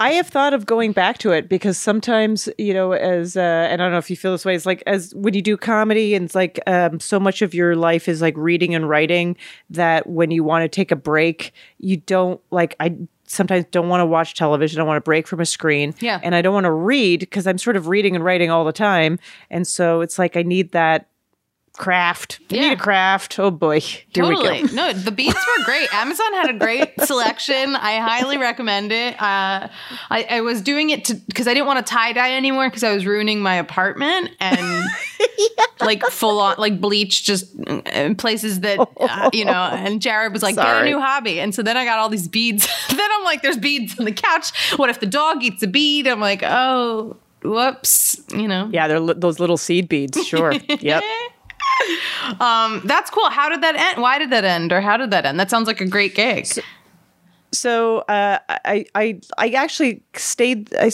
[0.00, 3.82] I have thought of going back to it because sometimes, you know, as uh, and
[3.82, 6.14] I don't know if you feel this way, it's like as when you do comedy
[6.14, 9.36] and it's like um, so much of your life is like reading and writing
[9.70, 14.00] that when you want to take a break, you don't like I sometimes don't want
[14.00, 14.80] to watch television.
[14.80, 15.94] I want to break from a screen.
[15.98, 16.20] Yeah.
[16.22, 18.72] And I don't want to read because I'm sort of reading and writing all the
[18.72, 19.18] time.
[19.50, 21.08] And so it's like I need that
[21.78, 22.40] craft.
[22.50, 22.60] I Yeah.
[22.62, 23.38] need a craft.
[23.38, 23.80] Oh boy.
[23.80, 24.62] Here totally.
[24.74, 25.88] No, the beads were great.
[25.94, 27.74] Amazon had a great selection.
[27.76, 29.14] I highly recommend it.
[29.14, 29.68] Uh,
[30.10, 32.84] I, I was doing it to because I didn't want to tie dye anymore because
[32.84, 34.84] I was ruining my apartment and
[35.80, 37.54] like full on like bleach just
[37.86, 39.52] in places that uh, you know.
[39.88, 42.26] And Jared was like, "Get a new hobby." And so then I got all these
[42.28, 42.66] beads.
[42.88, 44.50] then I'm like, "There's beads on the couch.
[44.76, 48.68] What if the dog eats a bead?" I'm like, "Oh." Whoops, you know.
[48.72, 50.26] Yeah, they're li- those little seed beads.
[50.26, 50.52] Sure.
[50.80, 51.04] yep.
[52.40, 53.30] Um, that's cool.
[53.30, 54.02] How did that end?
[54.02, 55.40] Why did that end, or how did that end?
[55.40, 56.46] That sounds like a great gig.
[57.52, 60.90] so uh, I I I actually stayed I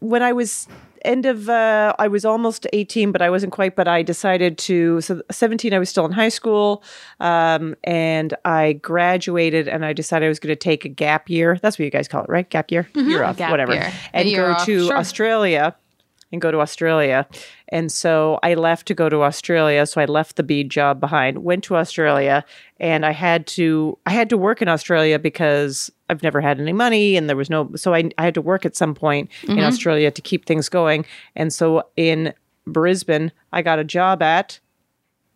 [0.00, 0.68] when I was
[1.04, 5.00] end of uh, I was almost 18 but I wasn't quite but I decided to
[5.00, 6.82] so 17 I was still in high school
[7.20, 11.58] um, and I graduated and I decided I was going to take a gap year
[11.62, 13.92] that's what you guys call it right gap year year off Gap whatever year.
[14.12, 14.96] And go off, to sure.
[14.96, 15.76] Australia
[16.32, 17.26] and go to Australia.
[17.68, 19.86] And so I left to go to Australia.
[19.86, 22.44] So I left the bead job behind, went to Australia,
[22.78, 26.72] and I had to I had to work in Australia because I've never had any
[26.72, 29.56] money and there was no so I, I had to work at some point in
[29.56, 29.64] mm-hmm.
[29.64, 31.04] Australia to keep things going.
[31.34, 32.34] And so in
[32.66, 34.60] Brisbane, I got a job at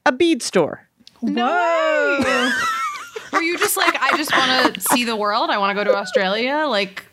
[0.06, 0.88] a bead store.
[1.20, 2.50] Whoa.
[3.32, 5.50] Were you just like, I just want to see the world?
[5.50, 6.66] I want to go to Australia?
[6.68, 7.04] Like,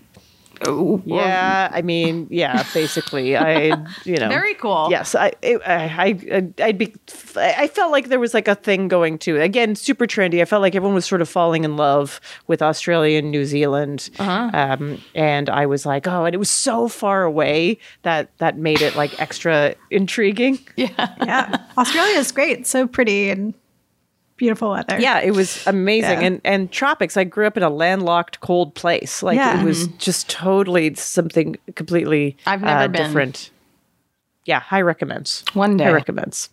[0.66, 4.88] Ooh, Yeah, I mean, yeah, basically, I, you know, Very cool.
[4.90, 6.96] Yes, I, it, I, I, I'd be,
[7.36, 10.42] I felt like there was like a thing going to again, super trendy.
[10.42, 14.10] I felt like everyone was sort of falling in love with Australia and New Zealand,
[14.20, 14.50] Uh-huh.
[14.54, 18.82] um, and I was like, oh, and it was so far away that that made
[18.82, 20.60] it like extra intriguing.
[20.78, 21.14] Yeah.
[21.22, 21.66] Yeah.
[21.78, 22.66] Australia is great.
[22.68, 23.54] So pretty and
[24.38, 25.00] beautiful weather.
[25.00, 26.22] Yeah, it was amazing.
[26.22, 26.28] Yeah.
[26.28, 29.22] And and tropics, I grew up in a landlocked, cold place.
[29.22, 29.62] Like Yeah.
[29.62, 33.04] it was just totally something completely I've never uh, been.
[33.08, 33.52] different.
[34.46, 35.44] Yeah, high recommends.
[35.56, 35.84] One day.
[35.84, 36.48] High recommends.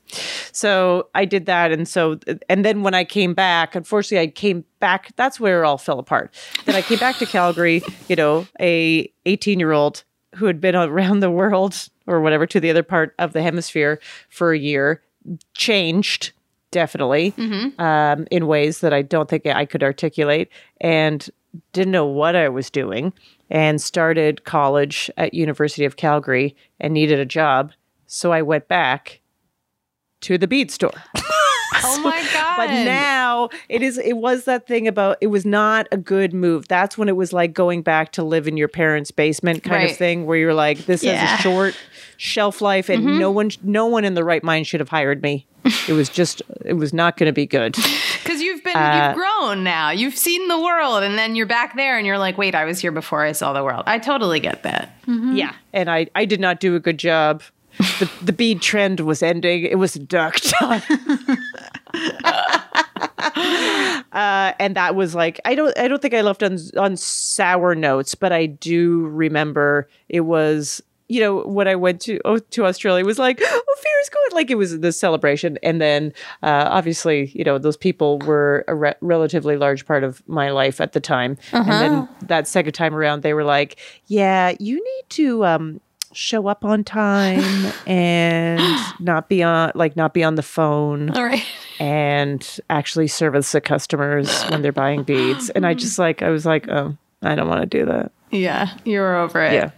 [0.51, 2.19] So I did that, and so
[2.49, 5.13] and then when I came back, unfortunately, I came back.
[5.15, 6.35] That's where it all fell apart.
[6.65, 7.83] Then I came back to Calgary.
[8.09, 10.03] You know, a 18 year old
[10.35, 14.01] who had been around the world or whatever to the other part of the hemisphere
[14.29, 15.01] for a year,
[15.55, 16.33] changed
[16.75, 17.33] definitely
[17.79, 21.29] um, in ways that I don't think I could articulate, and
[21.73, 23.13] didn't know what I was doing,
[23.49, 27.73] and started college at University of Calgary and needed a job,
[28.07, 29.21] so I went back
[30.23, 30.93] to the bead store.
[31.87, 32.57] Oh my god.
[32.57, 36.69] But now it is it was that thing about it was not a good move.
[36.69, 39.91] That's when it was like going back to live in your parents' basement kind Right.
[39.91, 41.35] of thing where you're like this Yeah.
[41.35, 41.75] a short
[42.17, 45.47] shelf life and no one no one in the right mind should have hired me.
[45.89, 47.77] It was just it was not going to be good.
[48.25, 49.91] Because you've been Uh, you've grown now.
[49.91, 52.81] You've seen the world and then you're back there and you're like, wait, I was
[52.81, 53.83] here before I saw the world.
[53.87, 54.97] I totally get that.
[55.07, 57.43] Yeah, and I I did not do a good job.
[57.77, 59.65] The the bead trend was ending.
[59.65, 60.81] It was a dark time.
[64.13, 67.75] Uh, and that was like I don't I don't think I left on on sour
[67.75, 72.65] notes, but I do remember it was you know when I went to oh, to
[72.67, 76.13] Australia it was like oh fear's good like it was this celebration and then
[76.43, 80.81] uh, obviously you know those people were a re- relatively large part of my life
[80.81, 85.05] at the time and then that second time around they were like yeah you need
[85.11, 85.81] to um
[86.15, 88.61] show up on time and
[89.01, 91.45] not be on like not be on the phone All right.
[91.79, 95.51] and actually service the customers when they're buying beads.
[95.51, 98.13] And I just like I was like, oh, I don't want to do that.
[98.31, 98.71] Yeah.
[98.85, 99.55] You were over it.
[99.55, 99.71] Yeah.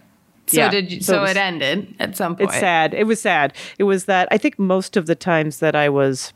[0.49, 0.71] So Yeah.
[0.71, 2.51] did you, So so, it was- it ended at some point.
[2.51, 2.95] It's sad.
[2.95, 3.53] It was sad.
[3.79, 6.33] It was that I think most of the times that I was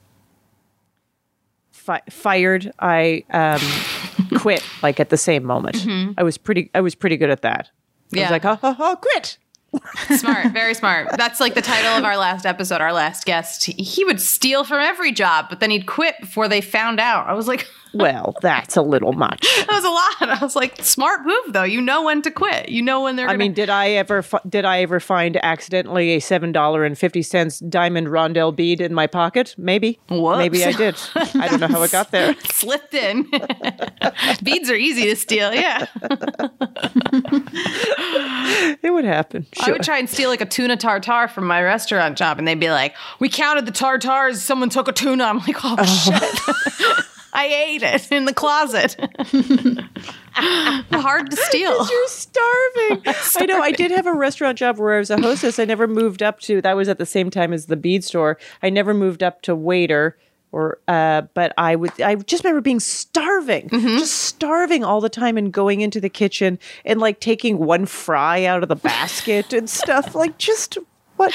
[1.71, 3.61] fi- fired, I um,
[4.41, 5.87] quit like at the same moment.
[6.19, 6.71] I was pretty.
[6.75, 7.69] I was pretty good at that.
[7.71, 8.17] I Mm-hmm.
[8.19, 8.23] Yeah.
[8.25, 9.39] was like, oh, oh, oh, quit.
[10.19, 11.11] Smart, very smart.
[11.17, 12.81] That's like the title of our last episode.
[12.81, 16.61] Our last guest, he would steal from every job, but then he'd quit before they
[16.61, 17.29] found out.
[17.29, 19.41] I was like, Well, that's a little much.
[19.57, 19.89] that was a
[20.29, 20.41] lot.
[20.41, 21.65] I was like, smart move though.
[21.65, 22.69] You know when to quit.
[22.69, 23.27] You know when they're.
[23.27, 26.85] I Gonna, mean, did I ever fi- did I ever find accidentally a seven dollar
[26.85, 29.55] and fifty cents diamond rondelle bead in my pocket?
[29.59, 29.99] Maybe.
[30.09, 30.39] Whoops.
[30.39, 30.97] Maybe I did.
[31.15, 32.35] I don't know how it got there.
[32.45, 33.23] slipped in.
[34.43, 35.53] Beads are easy to steal.
[35.55, 35.87] Yeah,
[38.83, 39.47] It would happen.
[39.61, 42.61] I would try and steal like a tuna tartare from my restaurant job, and they'd
[42.61, 44.43] be like, "We counted the tartars.
[44.43, 45.85] Someone took a tuna." I'm like, "Oh, oh.
[45.85, 48.97] shit." I ate it in the closet.
[50.33, 51.89] Hard to steal.
[51.91, 53.03] You're starving.
[53.37, 53.61] I know.
[53.61, 55.59] I did have a restaurant job where I was a hostess.
[55.59, 56.61] I never moved up to.
[56.61, 58.39] That was at the same time as the bead store.
[58.63, 60.17] I never moved up to waiter.
[60.53, 62.01] Or, uh, but I would.
[62.01, 66.59] I just remember being starving, just starving all the time, and going into the kitchen
[66.85, 70.17] and like taking one fry out of the basket and stuff.
[70.17, 70.77] Like just
[71.21, 71.35] what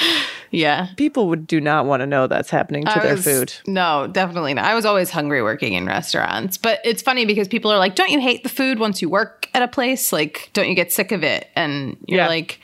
[0.50, 0.88] Yeah.
[0.96, 3.52] people would do not want to know that's happening to I their was- food.
[3.66, 4.64] No, definitely not.
[4.64, 6.58] I was always hungry working in restaurants.
[6.58, 9.48] But it's funny because people are like, don't you hate the food once you work
[9.54, 10.12] at a place?
[10.12, 11.48] Like, don't you get sick of it?
[11.56, 12.28] And you're Yeah.
[12.28, 12.60] like,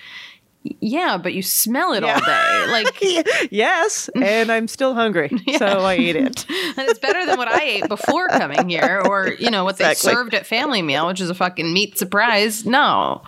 [0.64, 2.14] yeah, but you smell it Yeah.
[2.14, 2.66] all day.
[2.70, 6.46] Like, yes, and I'm still hungry, so I eat it.
[6.76, 10.08] and it's better than what I ate before coming here or, you know, what Exactly.
[10.10, 12.64] they served at Family Meal, which is a fucking meat surprise.
[12.64, 13.22] No.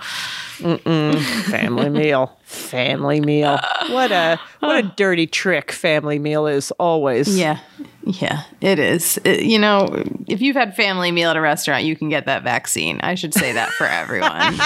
[0.54, 7.58] family meal family meal what a what a dirty trick family meal is always Yeah.
[8.06, 9.18] Yeah, it is.
[9.24, 12.42] It- you know, if you've had Family Meal at a restaurant, you can get that
[12.42, 13.00] vaccine.
[13.02, 14.56] I should say that for everyone.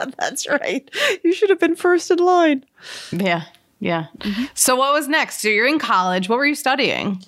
[0.18, 0.88] that's right
[1.22, 2.64] you should have been first in line
[3.12, 3.42] Yeah.
[3.78, 4.06] Yeah.
[4.54, 5.40] So what was next?
[5.42, 6.28] So you're in college.
[6.28, 7.22] What were you studying?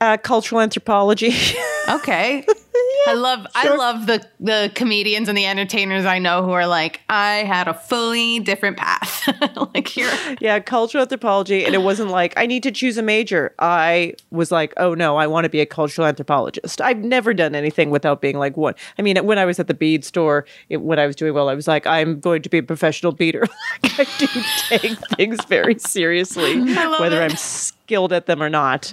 [0.00, 1.32] uh, cultural anthropology
[1.88, 2.44] Okay.
[3.06, 7.00] I love I love the the comedians and the entertainers I know who are like,
[7.08, 9.22] I had a fully different path.
[9.74, 10.10] like here.
[10.40, 14.50] yeah cultural anthropology and it wasn't like i need to choose a major i was
[14.50, 18.20] like oh no i want to be a cultural anthropologist i've never done anything without
[18.20, 21.06] being like what i mean when i was at the bead store it, when i
[21.06, 23.46] was doing well i was like i'm going to be a professional beader.
[23.84, 24.26] i do
[24.68, 26.60] take things very seriously
[26.98, 27.30] whether it.
[27.30, 28.92] i'm skilled at them or not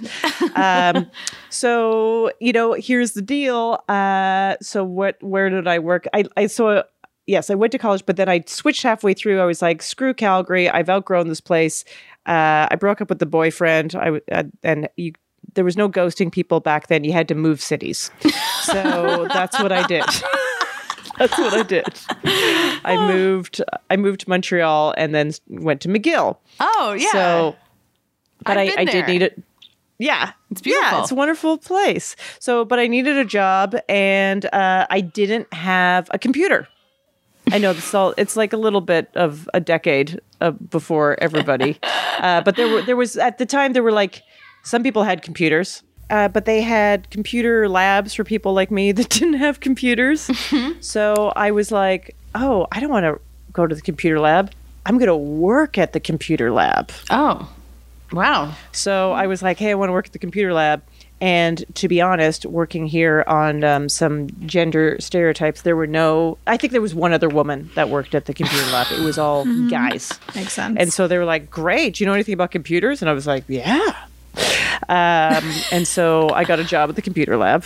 [0.54, 1.10] um,
[1.50, 6.46] so you know here's the deal uh, so what where did i work i, I
[6.46, 6.82] saw
[7.30, 9.40] yes, I went to college, but then I switched halfway through.
[9.40, 10.68] I was like, screw Calgary.
[10.68, 11.84] I've outgrown this place.
[12.26, 13.94] Uh, I broke up with the boyfriend.
[13.94, 15.12] I uh, and you,
[15.54, 17.04] there was no ghosting people back then.
[17.04, 18.10] You had to move cities.
[18.62, 20.04] So that's what I did.
[21.18, 21.86] that's what I did.
[22.84, 23.62] I moved.
[23.88, 26.36] I moved to Montreal and then went to McGill.
[26.58, 27.10] Oh yeah.
[27.10, 27.56] So,
[28.44, 29.42] but I've I, I did need it.
[30.00, 30.90] Yeah, It's beautiful.
[30.96, 32.16] Yeah, it's a wonderful place.
[32.38, 36.66] So, but I needed a job, and uh, I didn't have a computer.
[37.52, 38.14] I know this all.
[38.16, 41.78] It's like a little bit of a decade uh, before everybody,
[42.18, 44.22] uh, but there were there was at the time there were like
[44.64, 45.82] some people had computers.
[46.08, 50.28] Uh, but they had computer labs for people like me that didn't have computers.
[50.80, 53.20] so I was like, oh, I don't want to
[53.52, 54.50] go to the computer lab.
[54.86, 56.90] I'm going to work at the computer lab.
[57.10, 57.48] oh,
[58.12, 58.54] wow.
[58.72, 60.82] So I was like, hey, I want to work at the computer lab.
[61.22, 66.56] And to be honest, working here on um, some gender stereotypes, there were no, I
[66.56, 68.86] think there was one other woman that worked at the computer lab.
[68.90, 70.18] It was all guys.
[70.34, 70.76] Makes sense.
[70.78, 71.96] And so they were like, great.
[71.96, 73.02] Do you know anything about computers?
[73.02, 74.06] And I was like, yeah.
[74.88, 77.64] Um, and so I got a job at the computer lab,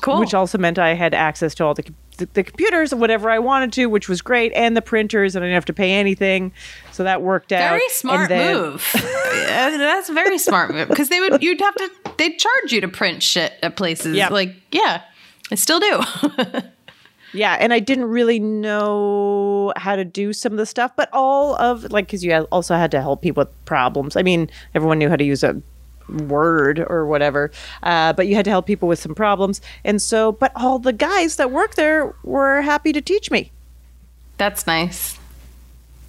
[0.00, 0.18] Cool.
[0.20, 1.84] which also meant I had access to all the,
[2.16, 5.44] the, the computers and whatever I wanted to, which was great, and the printers, and
[5.44, 6.52] I didn't have to pay anything.
[6.92, 7.70] So that worked out.
[7.70, 8.84] very smart then- move.
[9.46, 12.80] Yeah, That's a very smart move because they would you'd have to they'd charge you
[12.80, 14.16] to print shit at places.
[14.16, 14.30] Yep.
[14.30, 15.02] Like yeah,
[15.50, 16.00] I still do.
[17.32, 21.54] Yeah, and I didn't really know how to do some of the stuff, but all
[21.56, 24.16] of like because you also had to help people with problems.
[24.16, 25.60] I mean, everyone knew how to use a
[26.08, 27.50] word or whatever,
[27.82, 29.60] uh, but you had to help people with some problems.
[29.84, 33.52] And so, but all the guys that work there were happy to teach me.
[34.38, 35.18] That's nice.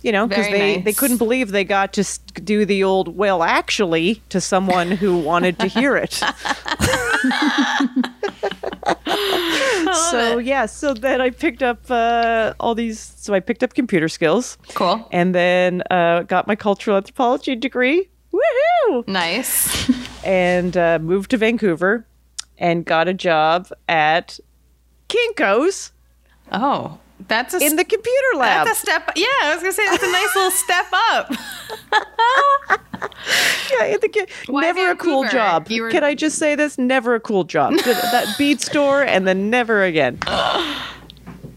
[0.04, 0.86] You know, because they nice.
[0.86, 2.06] they couldn't believe they got to
[2.44, 6.14] do the old well actually to someone who wanted to hear it.
[10.12, 13.00] so yeah, so then I picked up uh, all these.
[13.00, 15.08] So I picked up computer skills, Cool.
[15.12, 18.10] and then uh, got my cultural anthropology degree.
[18.38, 19.08] Woohoo!
[19.08, 19.90] Nice.
[20.24, 22.06] And uh, moved to Vancouver,
[22.58, 24.40] and got a job at
[25.10, 25.92] Kinkos
[26.52, 28.66] Oh, that's a in the computer lab.
[28.68, 29.12] that's a step.
[29.16, 31.32] Yeah, I was gonna say that's a nice little step up.
[33.72, 35.68] Yeah, in the, never a cool job.
[35.70, 36.78] Were- Can I just say this?
[36.78, 37.74] Never a cool job.
[37.84, 40.18] That bead store, and then never again.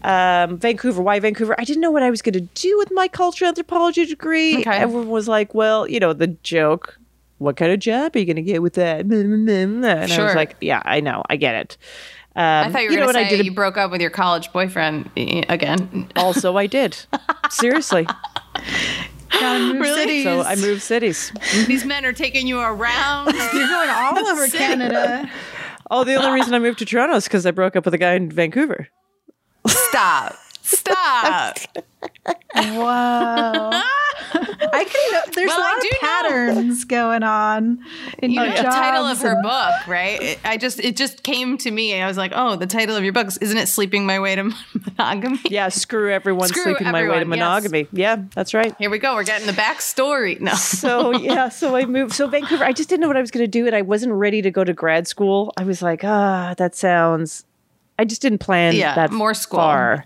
[0.03, 1.01] Um, Vancouver.
[1.01, 1.55] Why Vancouver?
[1.59, 4.59] I didn't know what I was going to do with my cultural anthropology degree.
[4.59, 4.77] Okay.
[4.77, 6.97] Everyone was like, "Well, you know, the joke.
[7.37, 10.55] What kind of job are you going to get with that?" And I was like,
[10.61, 11.23] "Yeah, I know.
[11.29, 11.77] I get it."
[12.33, 13.45] Um, I thought you were know gonna say I did?
[13.45, 16.09] you broke up with your college boyfriend again.
[16.15, 16.97] also, I did.
[17.49, 18.07] Seriously.
[19.41, 20.01] Move Really?
[20.01, 20.23] cities.
[20.23, 21.31] So I moved cities.
[21.67, 23.33] These men are taking you around.
[23.33, 24.59] You're going all over City.
[24.59, 25.29] Canada.
[25.89, 27.97] Oh, the only reason I moved to Toronto is because I broke up with a
[27.97, 28.87] guy in Vancouver.
[29.67, 30.35] Stop.
[30.63, 31.57] Stop.
[32.55, 33.71] Whoa.
[34.33, 35.31] I can.
[35.33, 35.97] There's Well, a lot of know.
[35.99, 37.79] patterns going on
[38.19, 40.21] in You know the title of her book, right?
[40.21, 41.99] It, I just it just came to me.
[42.01, 44.43] I was like, oh, the title of your book isn't it "Sleeping My Way to
[44.97, 45.39] Monogamy"?
[45.49, 47.39] Yeah, screw everyone Screw sleeping my way to everyone, yes.
[47.39, 47.87] monogamy.
[47.91, 48.73] Yeah, that's right.
[48.77, 49.15] Here we go.
[49.15, 50.39] We're getting the backstory.
[50.39, 50.53] No.
[50.53, 52.13] So yeah, so I moved.
[52.13, 54.13] So Vancouver, I just didn't know what I was going to do, and I wasn't
[54.13, 55.53] ready to go to grad school.
[55.57, 57.45] I was like, ah, that sounds.
[57.99, 59.59] I just didn't plan Yeah, that more school.
[59.59, 60.05] far.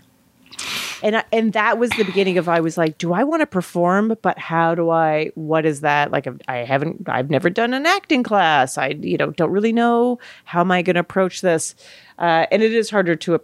[1.02, 3.46] And I, and that was the beginning of I was like, do I want to
[3.46, 4.16] perform?
[4.22, 5.30] But how do I?
[5.34, 6.10] What is that?
[6.10, 7.08] Like I haven't.
[7.08, 8.78] I've never done an acting class.
[8.78, 11.74] I you know don't really know how am I going to approach this.
[12.18, 13.40] Uh, and it is harder to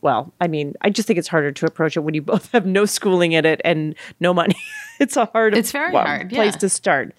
[0.00, 2.66] well, I mean, I just think it's harder to approach it when you both have
[2.66, 4.56] no schooling in it and no money.
[5.00, 6.58] it's a hard, It's very well, hard, place yeah.
[6.58, 7.14] to start.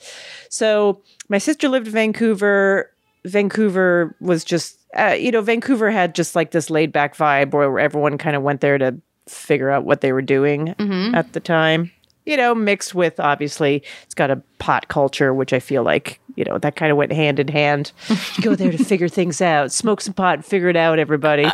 [0.50, 2.90] So my sister lived in Vancouver.
[3.26, 7.80] Vancouver was just, uh, you know, Vancouver had just like this laid back vibe where
[7.80, 8.96] everyone kind of went there to
[9.28, 11.16] figure out what they were doing Mm-hmm.
[11.16, 11.92] at the time.
[12.26, 16.44] You know, mixed with obviously it's got a pot culture, which I feel like, you
[16.44, 17.92] know, that kind of went hand in hand.
[18.10, 21.48] You go there to figure things out, smoke some pot, and figure it out, everybody.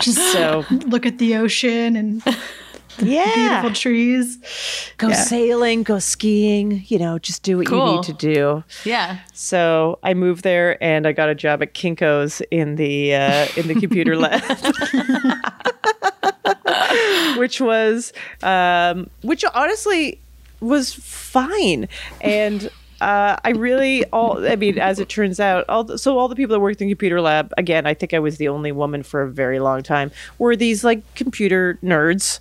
[0.00, 2.22] Just so Look at the ocean and
[3.02, 4.38] yeah beautiful trees.
[4.98, 5.14] go Yeah.
[5.14, 9.18] sailing go skiing you know just do what you need to do Yeah.
[9.32, 13.68] so i moved there and i got a job at kinkos in the uh, in
[13.68, 14.42] the computer lab
[17.38, 20.18] which was um, which honestly
[20.60, 21.88] was fine
[22.20, 22.70] and
[23.00, 26.36] uh, I really all I mean as it turns out all the, so all the
[26.36, 29.02] people that worked in the computer lab again I think I was the only woman
[29.02, 32.40] for a very long time were these like computer nerds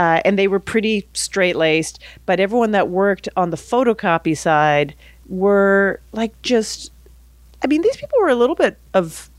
[0.00, 4.94] uh, and they were pretty straight laced but everyone that worked on the photocopy side
[5.28, 6.90] were like just
[7.62, 9.30] I mean these people were a little bit of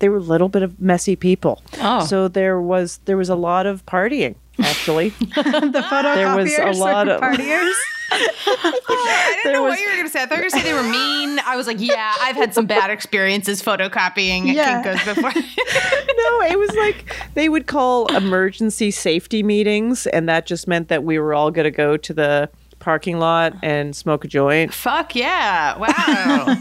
[0.00, 1.62] they were a little bit of messy people.
[1.80, 2.04] Oh.
[2.04, 5.10] So there was there was a lot of partying actually.
[5.20, 7.72] the photocopiers There was a lot of- partiers.
[8.12, 10.22] I didn't There know was- what you were going to say.
[10.22, 11.38] I thought you were going to say they were mean.
[11.46, 14.82] I was like, yeah, I've had some bad experiences photocopying at Yeah.
[14.82, 15.30] Kinko's before.
[15.32, 21.04] no, it was like they would call emergency safety meetings, and that just meant that
[21.04, 24.74] we were all going to go to the parking lot and smoke a joint.
[24.74, 25.78] Fuck yeah.
[25.78, 26.46] Wow.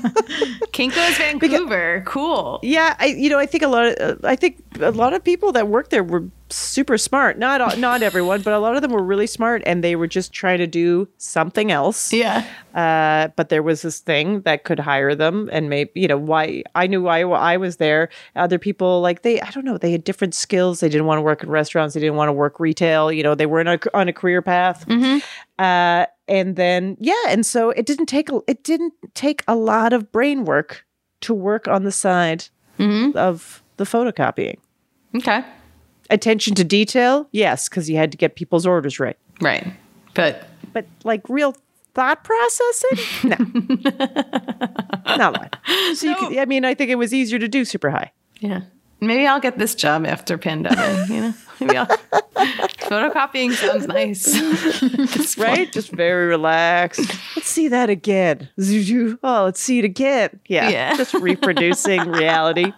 [0.71, 2.03] Kinko's Vancouver.
[2.05, 2.59] Cool.
[2.61, 5.23] Yeah, I you know I think a lot of uh, I think a lot of
[5.23, 7.37] people that worked there were super smart.
[7.37, 10.07] Not all- not everyone, but a lot of them were really smart, and they were
[10.07, 12.11] just trying to do something else.
[12.13, 12.45] Yeah.
[12.73, 16.63] Uh, but there was this thing that could hire them, and maybe you know why
[16.75, 18.09] I knew why I was there.
[18.35, 20.79] Other people like they I don't know they had different skills.
[20.79, 21.93] They didn't want to work in restaurants.
[21.93, 23.11] They didn't want to work retail.
[23.11, 24.85] You know they were on a, on a career path.
[25.59, 29.91] Uh, and then yeah, and so it didn't take a, it didn't take a lot
[29.93, 30.85] of brain work
[31.21, 32.45] to work on the side
[33.15, 34.57] of the photocopying.
[35.15, 35.43] Okay.
[36.11, 39.17] Attention to detail, yes, because you had to get people's orders right.
[39.41, 39.65] Right.
[40.13, 41.55] But But like real
[41.93, 43.35] thought processing, no,
[45.17, 45.49] not one.
[45.95, 48.11] So you could, I mean, I think it was easier to do super high.
[48.39, 48.61] yeah.
[49.03, 51.33] Maybe I'll get this job after pandemic, you know?
[51.65, 51.85] Maybe I'll.
[51.85, 55.37] Photocopying sounds nice.
[55.37, 55.71] Right?
[55.71, 56.99] Just very relaxed.
[57.35, 58.49] Let's see that again.
[59.23, 60.39] Oh, let's see it again.
[60.47, 60.69] Yeah.
[60.69, 60.97] Yeah.
[60.97, 62.71] Just reproducing reality.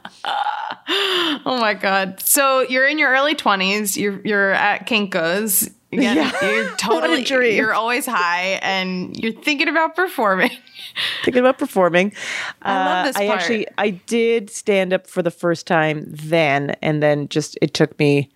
[1.46, 2.22] Oh my god!
[2.22, 3.98] So you're in your early twenties.
[3.98, 5.70] You're you're at Kinko's.
[5.92, 6.32] Again, Yeah.
[6.52, 7.24] You're totally.
[7.24, 7.56] dream.
[7.56, 10.52] You're always high, and you're thinking about performing.
[11.24, 12.14] thinking about performing.
[12.62, 13.40] I love Uh, this I part.
[13.40, 17.98] actually I did stand up for the first time then, and then just it took
[18.00, 18.30] me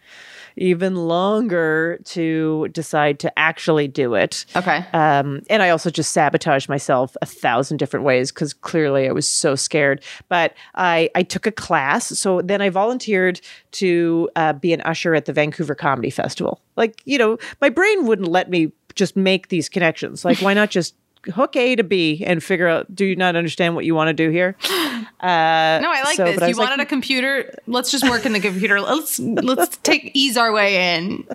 [0.57, 4.45] even longer to decide to actually do it.
[4.55, 4.85] Okay.
[4.93, 9.27] Um, and I also just sabotaged myself a thousand different ways because clearly I was
[9.27, 10.03] so scared.
[10.29, 12.07] But I, I took a class.
[12.17, 13.41] So then I volunteered
[13.73, 16.61] to uh, be an usher at the Vancouver Comedy Festival.
[16.75, 20.25] Like, you know, my brain wouldn't let me just make these connections.
[20.25, 20.95] Like, why not just
[21.33, 24.13] hook A to B and figure out, do you not understand what you want to
[24.13, 24.55] do here?
[25.19, 26.39] Uh, No, I like so- this.
[26.41, 27.51] You was like, wanted a computer.
[27.65, 28.79] Let's just work in the computer.
[28.87, 31.25] Let's let's take ease our way in.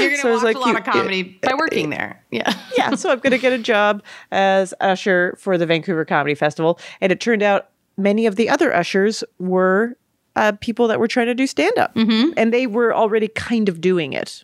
[0.00, 2.20] You're gonna So watch like, a lot you- of comedy by working there.
[2.32, 2.52] Yeah.
[2.76, 4.02] yeah, so I'm going to get a job
[4.32, 6.80] as usher for the Vancouver Comedy Festival.
[7.00, 9.96] And it turned out many of the other ushers were
[10.34, 13.80] uh, people that were trying to do stand up, and they were already kind of
[13.80, 14.42] doing it.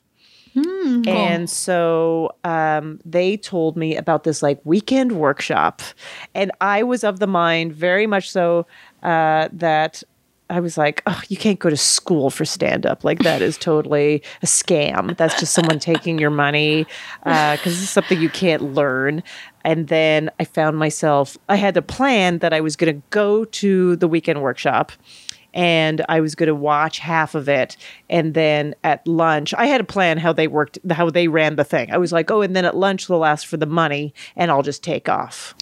[1.07, 5.83] And so um, they told me about this like weekend workshop,
[6.35, 8.67] and I was of the mind very much so
[9.03, 10.03] uh, that
[10.51, 13.05] I was like, oh, you can't go to school for stand up.
[13.05, 15.17] Like, that is totally a scam.
[15.17, 16.87] That's just someone taking your money
[17.23, 19.23] because it's something you can't learn.
[19.65, 23.45] And then I found myself, I had a plan that I was going to go
[23.45, 24.91] to the weekend workshop
[25.55, 27.77] and I was going to watch half of it.
[28.09, 31.65] And then at lunch, I had a plan how they worked, how they ran the
[31.65, 31.91] thing.
[31.91, 34.63] I was like, oh, and then at lunch, they'll ask for the money and I'll
[34.63, 35.55] just take off.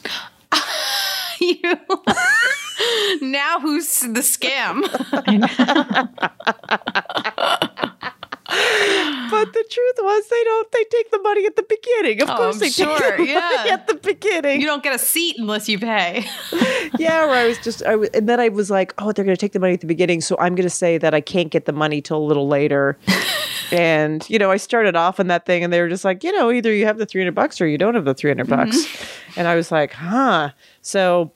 [1.41, 1.59] you.
[3.21, 4.83] now who's the scam?
[9.31, 10.73] But the truth was, they don't.
[10.73, 12.23] They take the money at the beginning.
[12.23, 14.61] Of Oh, course, I'm they sure, take the money at the beginning.
[14.61, 16.25] You don't get a seat unless you pay.
[16.99, 19.37] yeah, where I was just, I was, and then I was like, oh, they're going
[19.37, 21.51] to take the money at the beginning, so I'm going to say that I can't
[21.51, 22.99] get the money till a little later.
[23.73, 26.33] and you know, I started off on that thing, and they were just like, you
[26.33, 28.71] know, either you have the 300 bucks or you don't have the 300 mm-hmm.
[28.71, 29.09] bucks.
[29.37, 30.51] And I was like, huh.
[30.83, 31.33] So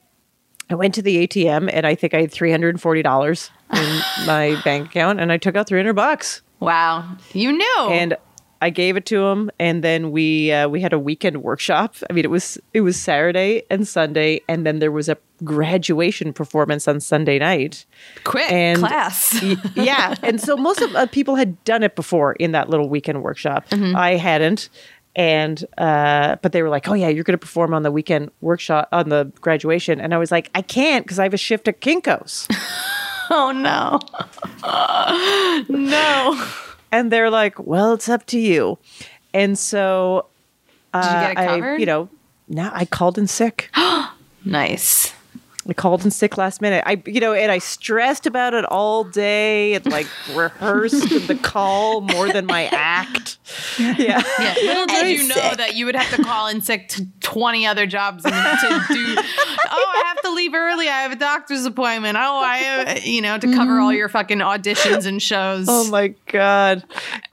[0.70, 5.20] I went to the ATM, and I think I had $340 in my bank account,
[5.20, 6.42] and I took out 300 bucks.
[6.62, 7.16] Wow.
[7.32, 7.88] You knew.
[7.90, 8.16] and
[8.60, 11.96] I gave it to him, and then we uh, we had a weekend workshop.
[12.08, 16.32] I mean, it was it was Saturday and Sunday, and then there was a graduation
[16.32, 17.84] performance on Sunday night.
[18.22, 19.42] Quick and- class.
[19.42, 22.88] Y- yeah, and so most of uh, people had done it before in that little
[22.88, 23.64] weekend workshop.
[23.72, 24.68] I hadn't.
[25.16, 28.30] And uh, but they were like, "Oh yeah, you're going to perform on the weekend
[28.40, 31.66] workshop on the graduation," and I was like, "I can't because I have a shift
[31.66, 32.46] at Kinkos."
[33.34, 33.98] oh no.
[35.68, 36.46] no.
[36.90, 38.78] and they're like, "Well, it's up to you."
[39.32, 40.26] And so
[40.92, 42.08] Did you get it Uh, I, you know,
[42.48, 43.70] now I called in sick.
[44.44, 45.14] nice.
[45.68, 46.82] I called in sick last minute.
[46.86, 52.00] I, you know, and I stressed about it all day and like rehearsed the call
[52.00, 53.38] more than my act.
[53.78, 54.22] Yeah.
[54.38, 57.06] Yeah, little did I'm you know that you would have to call in sick to
[57.20, 60.88] 20 other jobs and to do, oh, I have to leave early.
[60.88, 62.16] I have a doctor's appointment.
[62.16, 63.98] Oh, I have, you know, to cover all mm-hmm.
[63.98, 65.66] your fucking auditions and shows.
[65.68, 66.84] Oh my god,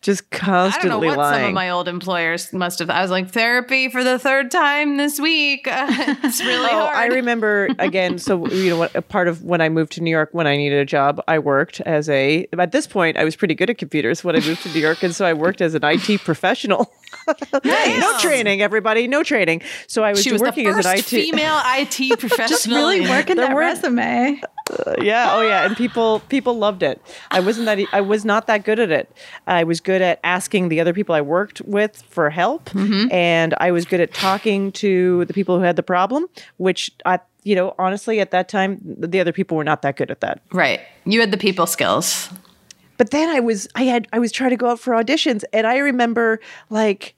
[0.01, 1.41] just constantly I don't know what lying.
[1.41, 2.89] some of my old employers must have.
[2.89, 5.67] I was like, therapy for the third time this week.
[5.69, 6.95] it's really Oh, hard.
[6.95, 10.11] I remember again so you know, what- a part of when I moved to New
[10.11, 12.47] York, when I needed a job, I worked as a.
[12.57, 15.03] At this point, I was pretty good at computers when I moved to New York,
[15.03, 16.91] and so I worked as an IT professional.
[17.65, 19.61] no training, everybody, no training.
[19.87, 21.23] So I was, She was working the as an first IT.
[21.23, 22.47] female IT professional.
[22.49, 24.41] Just really working that were- resume.
[25.01, 27.01] yeah oh yeah and people people loved it
[27.31, 29.11] i wasn't that I was not that good at it
[29.47, 33.11] i was good at asking the other people i worked with for help Mm-hmm.
[33.11, 37.17] and i was good at talking to the people who had the problem which i
[37.49, 40.41] you know honestly at that time the other people were not that good at that
[40.53, 40.79] Right.
[41.05, 42.29] You had the people skills.
[42.97, 45.65] but then I was I had I was trying to go out for auditions, and
[45.65, 46.39] I remember
[46.69, 47.15] like.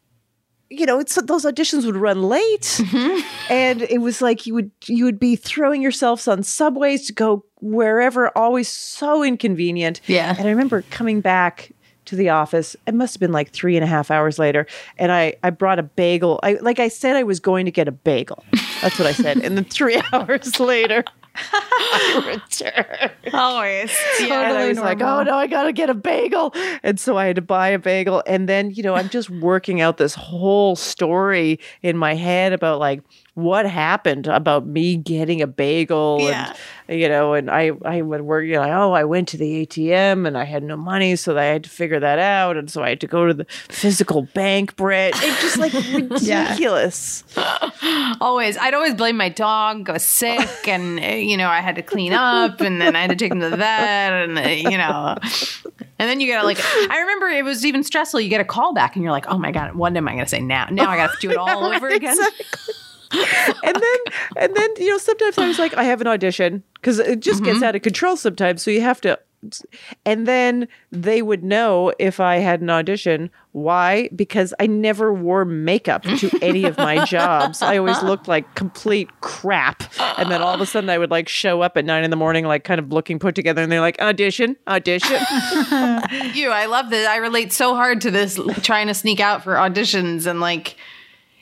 [0.73, 3.19] You know, it's those auditions would run late, mm-hmm.
[3.51, 7.43] and it was like you would you would be throwing yourselves on subways to go
[7.59, 9.99] wherever, always so inconvenient.
[10.07, 10.33] Yeah.
[10.37, 11.73] and I remember coming back
[12.05, 12.75] to the office.
[12.87, 15.79] It must have been like three and a half hours later, and I I brought
[15.79, 16.39] a bagel.
[16.43, 18.43] I like I said I was going to get a bagel.
[18.81, 21.03] That's what I said, and then three hours later.
[21.35, 23.33] I returned.
[23.33, 23.97] Always.
[24.19, 26.53] And I Totally was like, oh no, I gotta get a bagel.
[26.83, 28.21] And so I had to buy a bagel.
[28.27, 32.79] And then, you know, I'm just working out this whole story in my head about
[32.79, 33.01] like
[33.33, 36.19] what happened about me getting a bagel.
[36.21, 36.53] Yeah.
[36.87, 39.37] And, you know, and I, I would work, you know, like, oh, I went to
[39.37, 41.15] the ATM and I had no money.
[41.15, 42.57] So I had to figure that out.
[42.57, 45.15] And so I had to go to the physical bank branch.
[45.19, 47.23] It's just like ridiculous.
[48.19, 48.57] Always.
[48.57, 49.89] I'd always blame my dog.
[49.89, 53.09] Was sick, and uh, you know I had to clean up, and then I had
[53.09, 55.17] to take him to the vet, and uh, you know,
[55.97, 56.59] and then you get like
[56.89, 58.19] I remember it was even stressful.
[58.21, 60.25] You get a call back, and you're like, oh my god, what am I going
[60.25, 60.67] to say now?
[60.69, 62.11] Now I got to do it all over again.
[62.11, 62.75] Exactly.
[63.63, 63.97] and then
[64.37, 67.41] and then you know sometimes I was like I have an audition because it just
[67.41, 67.51] Mm-hmm.
[67.53, 69.19] gets out of control sometimes so you have to
[70.05, 75.45] and then they would know if I had an audition why because I never wore
[75.45, 79.81] makeup to any of my jobs I always looked like complete crap
[80.19, 82.15] and then all of a sudden I would like show up at nine in the
[82.17, 85.17] morning like kind of looking put together and they're like audition audition
[86.33, 87.07] You, I love that.
[87.09, 90.75] I relate so hard to this trying to sneak out for auditions and like.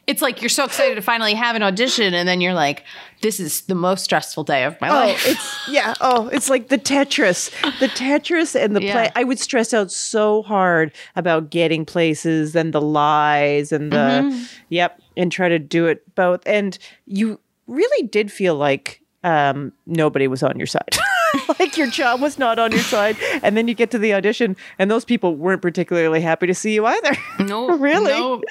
[0.09, 2.83] It's like you're so excited to finally have an audition, and then you're like,
[3.21, 5.93] "This is the most stressful day of my Oh, life." it's yeah.
[6.01, 8.91] Oh, it's like the Tetris, the Tetris and the Yeah.
[8.93, 9.09] play.
[9.15, 14.43] I would stress out so hard about getting places and the lies and the Mm-hmm.
[14.69, 16.41] yep, and try to do it both.
[16.45, 20.97] And you really did feel like um, nobody was on your side.
[21.59, 24.55] like your job was not on your side, and then you get to the audition,
[24.79, 27.15] and those people weren't particularly happy to see you either.
[27.39, 28.11] No, Really?
[28.11, 28.41] no,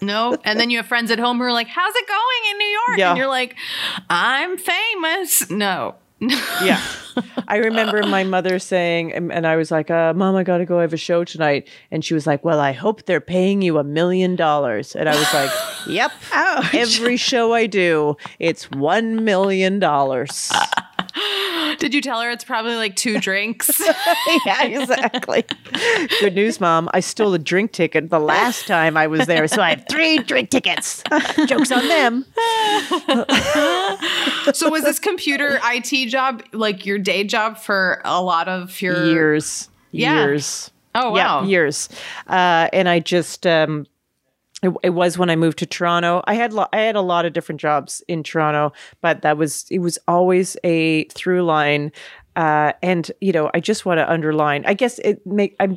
[0.00, 0.36] no.
[0.44, 2.66] And then you have friends at home who are like, "How's it going in New
[2.66, 3.10] York?" Yeah.
[3.10, 3.56] And you're like,
[4.10, 6.80] "I'm famous." No, yeah.
[7.46, 10.64] I remember my mother saying, and, and I was like, uh, Mom, I got to
[10.64, 10.78] go.
[10.78, 11.68] I have a show tonight.
[11.90, 14.96] And she was like, Well, I hope they're paying you a million dollars.
[14.96, 15.50] And I was like,
[15.86, 16.12] Yep.
[16.32, 16.74] Ouch.
[16.74, 19.78] Every show I do, it's $1 million.
[21.78, 23.80] did you tell her it's probably like two drinks?
[24.46, 25.44] yeah, exactly.
[26.20, 26.88] Good news, Mom.
[26.92, 29.48] I stole a drink ticket the last time I was there.
[29.48, 31.02] So I have three drink tickets.
[31.46, 32.24] Joke's on them.
[34.52, 39.06] so was this computer IT job like your day job for a lot of your
[39.06, 39.68] Years.
[39.92, 40.24] Yeah.
[40.24, 40.70] Years.
[40.94, 41.42] Oh wow.
[41.42, 41.88] Yeah, years.
[42.26, 43.86] Uh, and I just um,
[44.62, 46.22] it, it was when I moved to Toronto.
[46.26, 49.66] I had lo- I had a lot of different jobs in Toronto, but that was
[49.70, 51.92] it was always a through line.
[52.36, 54.64] Uh, and you know, I just want to underline.
[54.66, 55.76] I guess it make I'm.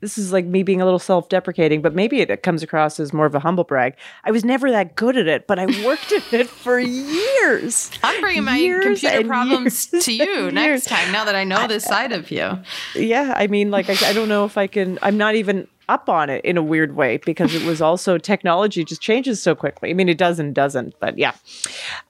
[0.00, 3.26] This is like me being a little self-deprecating, but maybe it comes across as more
[3.26, 3.96] of a humble brag.
[4.24, 7.90] I was never that good at it, but I worked at it for years.
[8.02, 10.84] I'm bringing my Years computer problems to you next years.
[10.86, 12.58] time now that I know this side of you.
[12.94, 16.08] yeah i mean like I, I don't know if i can i'm not even up
[16.08, 19.90] on it in a weird way because it was also technology just changes so quickly.
[19.90, 21.32] I mean it does and doesn't but yeah.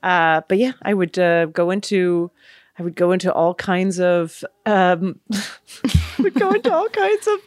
[0.02, 2.30] Uh, but yeah i would uh, go into
[2.78, 5.18] i would go into all kinds of um,
[6.18, 7.38] would go into all kinds of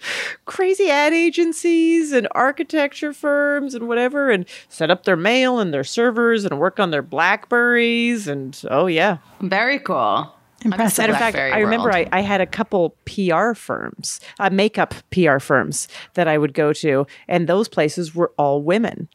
[0.45, 5.84] crazy ad agencies and architecture firms and whatever and set up their mail and their
[5.84, 9.17] servers and work on their blackberries and oh yeah.
[9.41, 10.34] Very cool.
[10.64, 11.09] Impressive.
[11.09, 11.91] In fact, I remember.
[11.91, 16.74] I, I had a couple PR firms, uh, makeup PR firms that I would go
[16.74, 19.09] to, and those places were all women.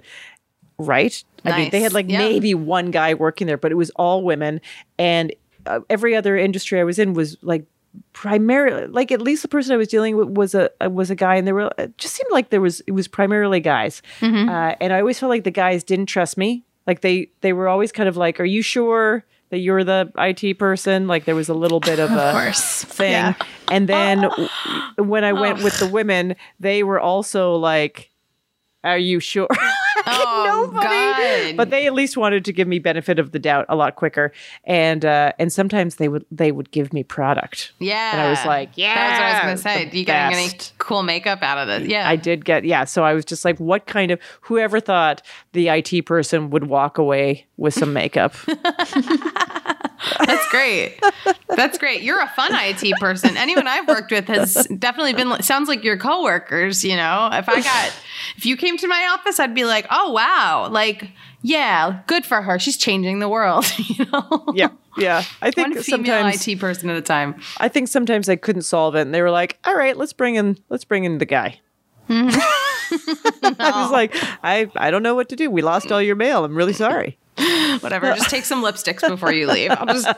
[0.79, 1.23] Right?
[1.45, 2.19] I mean, they had like Yeah.
[2.19, 4.61] maybe one guy working there, but it was all women.
[4.99, 5.33] And
[5.67, 7.65] uh, every other industry I was in was like
[8.13, 11.15] primarily like at least the person I was dealing with was a uh, was a
[11.17, 14.03] guy, and there were it just seemed like there was it was primarily guys.
[14.21, 14.49] Mm-hmm.
[14.49, 16.65] Uh, and I always felt like the guys didn't trust me.
[16.87, 20.59] Like they they were always kind of like, "Are you sure?" That you're the IT
[20.59, 22.85] person, like there was a little bit of, a course.
[22.85, 23.13] thing.
[23.13, 23.35] Yeah.
[23.71, 24.49] And then oh.
[24.97, 25.65] when I went oh.
[25.65, 28.11] with the women, they were also like,
[28.89, 29.49] "Are you sure?"
[30.11, 31.57] Oh, Nobody, good.
[31.57, 34.33] but they at least wanted to give me benefit of the doubt a lot quicker,
[34.65, 37.73] and uh, and sometimes they would they would give me product.
[37.79, 38.13] yeah.
[38.13, 39.91] and I was like, That was what I was going to say.
[39.91, 41.89] Do you get any cool makeup out of this?
[41.89, 42.09] Yeah.
[42.09, 42.85] I did get yeah.
[42.85, 45.21] So I was just like, what kind of whoever thought
[45.53, 48.35] the IT person would walk away with some makeup?
[50.25, 51.01] That's great.
[51.49, 52.03] That's great.
[52.03, 53.37] You're a fun IT person.
[53.37, 57.29] Anyone I've worked with has definitely been sounds like your coworkers, you know.
[57.33, 57.93] If I got
[58.37, 60.69] if you came to my office, I'd be like, "Oh, wow.
[60.71, 61.11] Like,
[61.43, 62.59] yeah, good for her.
[62.59, 64.45] She's changing the world." you know.
[64.55, 65.25] yeah, yeah.
[65.43, 67.41] I think One female sometimes IT person at a time.
[67.59, 70.37] I think sometimes I couldn't solve it, and they were like, "All right, let's bring
[70.37, 71.61] in let's bring in the guy."
[72.09, 72.39] Mm-hmm.
[73.61, 75.51] I was like, I I don't know what to do.
[75.51, 76.45] We lost all your mail.
[76.45, 77.19] I'm really sorry.
[77.81, 78.15] Whatever.
[78.15, 79.71] Just take some lipsticks before you leave.
[79.71, 80.09] I'll just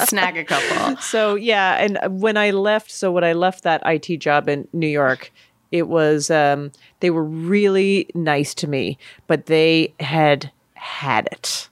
[0.08, 0.96] snag a couple.
[0.98, 4.88] So yeah, and when I left, so when I left that IT job in New
[4.88, 5.32] York,
[5.70, 11.68] it was um, they were really nice to me, but they had had it.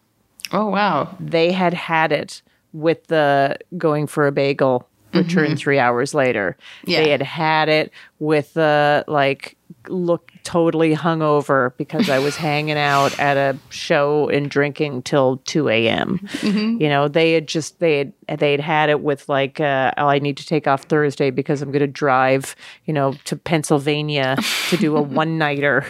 [0.52, 1.14] Oh, wow.
[1.20, 6.56] They had had it with the going for a bagel, return three hours later.
[6.84, 7.02] Yeah.
[7.02, 9.56] They had had it with the like
[9.88, 15.68] look totally hungover because I was hanging out at a show and drinking till two
[15.68, 16.26] a.m.
[16.42, 20.06] You know, they had just they had they had had it with like uh, oh,
[20.06, 24.36] I need to take off Thursday because I'm going to drive you know to Pennsylvania
[24.68, 25.86] to do a one nighter.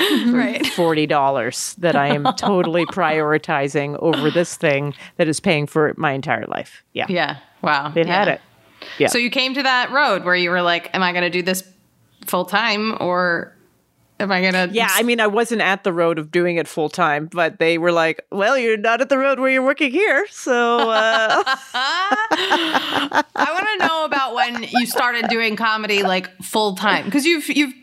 [0.00, 0.66] Right.
[0.68, 6.12] forty dollars that I am totally prioritizing over this thing that is paying for my
[6.12, 6.82] entire life.
[6.92, 7.36] Yeah, Yeah.
[7.62, 7.90] Wow.
[7.94, 8.40] they'd had it.
[8.98, 9.08] Yeah.
[9.08, 11.42] So you came to that road where you were like, "Am I going to do
[11.42, 11.62] this
[12.26, 13.54] full time, or
[14.18, 16.66] am I going to?" yeah, I mean, I wasn't at the road of doing it
[16.66, 19.90] full time, but they were like, "Well, you're not at the road where you're working
[19.90, 21.42] here, so uh,
[22.34, 23.22] I
[23.52, 27.74] want to know about when you started doing comedy like full time because you've you've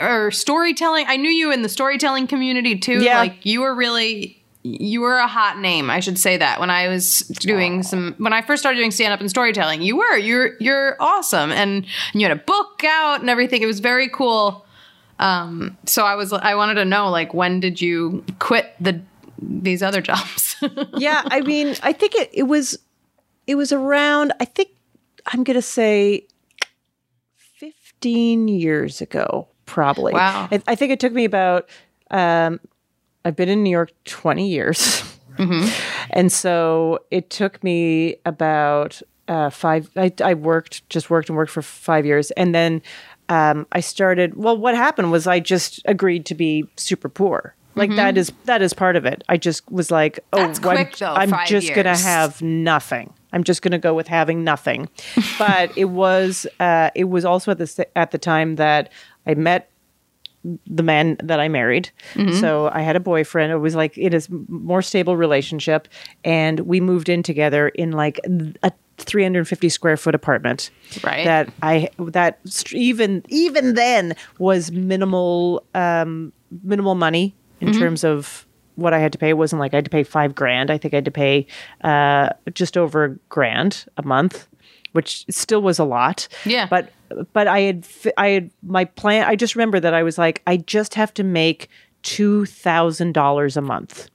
[0.00, 1.06] or storytelling.
[1.08, 3.02] I knew you in the storytelling community too.
[3.02, 3.18] Yeah.
[3.18, 5.90] Like you were really you were a hot name.
[5.90, 9.12] I should say that when I was doing some when I first started doing stand
[9.12, 13.20] up and storytelling, you were you're you're awesome and, and you had a book out
[13.20, 13.62] and everything.
[13.62, 14.64] It was very cool.
[15.18, 19.00] Um, so I was I wanted to know like when did you quit the
[19.40, 20.56] these other jobs?
[20.96, 22.78] yeah, I mean, I think it, it was
[23.46, 24.32] it was around.
[24.40, 24.70] I think
[25.26, 26.26] I'm gonna say
[27.58, 30.12] 15 years ago, probably.
[30.12, 30.48] Wow.
[30.50, 31.68] I, I think it took me about.
[32.10, 32.60] Um,
[33.24, 35.02] I've been in New York 20 years,
[36.10, 39.90] and so it took me about uh, five.
[39.96, 42.82] I, I worked, just worked and worked for five years, and then
[43.28, 44.36] um, I started.
[44.36, 47.56] Well, what happened was I just agreed to be super poor.
[47.76, 49.22] Like that is that is part of it.
[49.28, 53.12] I just was like, oh, I'm, quick, though, I'm just gonna have nothing.
[53.32, 54.88] I'm just gonna go with having nothing.
[55.38, 58.90] but it was uh, it was also at the at the time that
[59.26, 59.70] I met
[60.68, 61.90] the man that I married.
[62.14, 62.38] Mm-hmm.
[62.40, 63.50] So I had a boyfriend.
[63.52, 65.88] It was like it is more stable relationship,
[66.24, 68.20] and we moved in together in like
[68.62, 70.70] a 350 square foot apartment.
[71.02, 71.24] Right.
[71.24, 72.38] That I that
[72.72, 77.78] even even then was minimal um, minimal money in Mm-hmm.
[77.80, 78.46] terms of
[78.76, 79.30] what I had to pay.
[79.30, 80.70] It wasn't like I had to pay five grand.
[80.70, 81.46] I think I had to pay
[81.82, 84.46] uh, just over a grand a month,
[84.92, 86.28] which still was a lot.
[86.44, 86.66] Yeah.
[86.68, 86.90] But
[87.32, 87.86] but I had
[88.16, 89.26] I had my plan.
[89.26, 91.68] I just remember that I was like, I just have to make
[92.02, 94.08] two thousand dollars a month.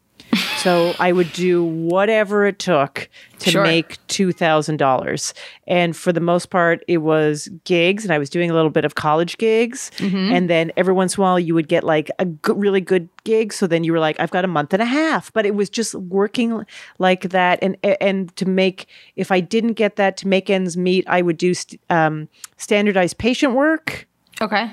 [0.62, 3.09] So I would do whatever it took
[3.39, 3.64] to Sure.
[3.64, 5.34] make two thousand dollars,
[5.68, 8.86] and for the most part, it was gigs, and I was doing a little bit
[8.86, 10.34] of college gigs, Mm-hmm.
[10.34, 13.53] and then every once in a while, you would get like a really good gig.
[13.53, 15.68] So then you were like, I've got a month and a half, but it was
[15.70, 16.64] just working
[16.99, 18.86] like that, and and to make
[19.16, 23.18] if I didn't get that to make ends meet, I would do st- um, standardized
[23.18, 24.07] patient work.
[24.39, 24.72] okay.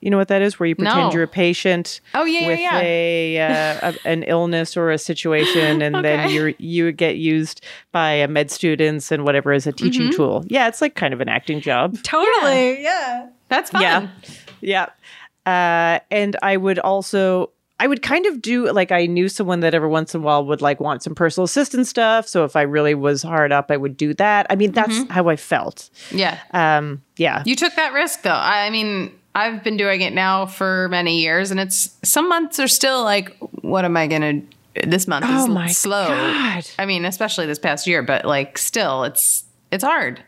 [0.00, 1.12] You know what that is, where you pretend No.
[1.12, 2.80] you're a patient Oh, yeah, yeah, with yeah.
[2.80, 8.22] a, uh, a an illness or a situation, and then you you get used by
[8.22, 10.16] uh, med students and whatever as a teaching Mm-hmm.
[10.16, 10.44] tool.
[10.48, 11.96] Yeah, it's like kind of an acting job.
[12.02, 12.82] Totally.
[12.82, 13.28] Yeah.
[13.48, 13.82] That's fun.
[13.82, 14.08] Yeah,
[14.60, 14.86] yeah.
[15.46, 17.50] Uh, and I would also.
[17.82, 20.44] I would kind of do like I knew someone that every once in a while
[20.44, 22.28] would like want some personal assistant stuff.
[22.28, 24.46] So if I really was hard up, I would do that.
[24.50, 25.10] I mean, that's Mm-hmm.
[25.10, 25.88] how I felt.
[26.10, 26.38] Yeah.
[26.52, 27.42] Um, yeah.
[27.46, 28.30] You took that risk though.
[28.32, 32.58] I I mean, I've been doing it now for many years and it's some months
[32.58, 34.42] are still like what am I to
[34.86, 36.08] this month is Oh my slow.
[36.08, 36.66] God.
[36.78, 40.22] I mean, especially this past year, but like still it's it's hard.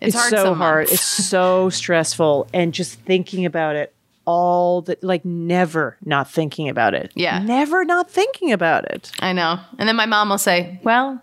[0.00, 0.88] It's, it's hard so hard.
[0.90, 3.94] It's so stressful, and just thinking about it
[4.24, 7.10] all the like never not thinking about it.
[7.14, 7.38] Yeah.
[7.40, 9.10] never not thinking about it.
[9.20, 9.58] I know.
[9.78, 11.20] And then my mom will say, "Well,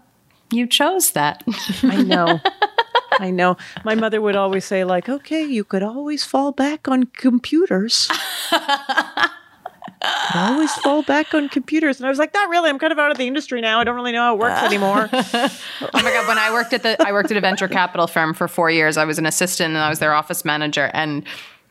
[0.52, 1.43] you chose that."
[1.84, 2.39] I know.
[3.20, 3.58] I know.
[3.84, 8.08] My mother would always say, like, okay, you could always fall back on computers.
[10.02, 12.00] I always fall back on computers.
[12.00, 12.70] And I was like, not really.
[12.70, 13.80] I'm kind of out of the industry now.
[13.80, 15.10] I don't really know how it works anymore.
[15.91, 16.28] Oh my god!
[16.28, 18.97] When I worked at the I worked at a venture capital firm for four years.
[18.97, 20.91] I was an assistant and I was their office manager.
[20.93, 21.24] And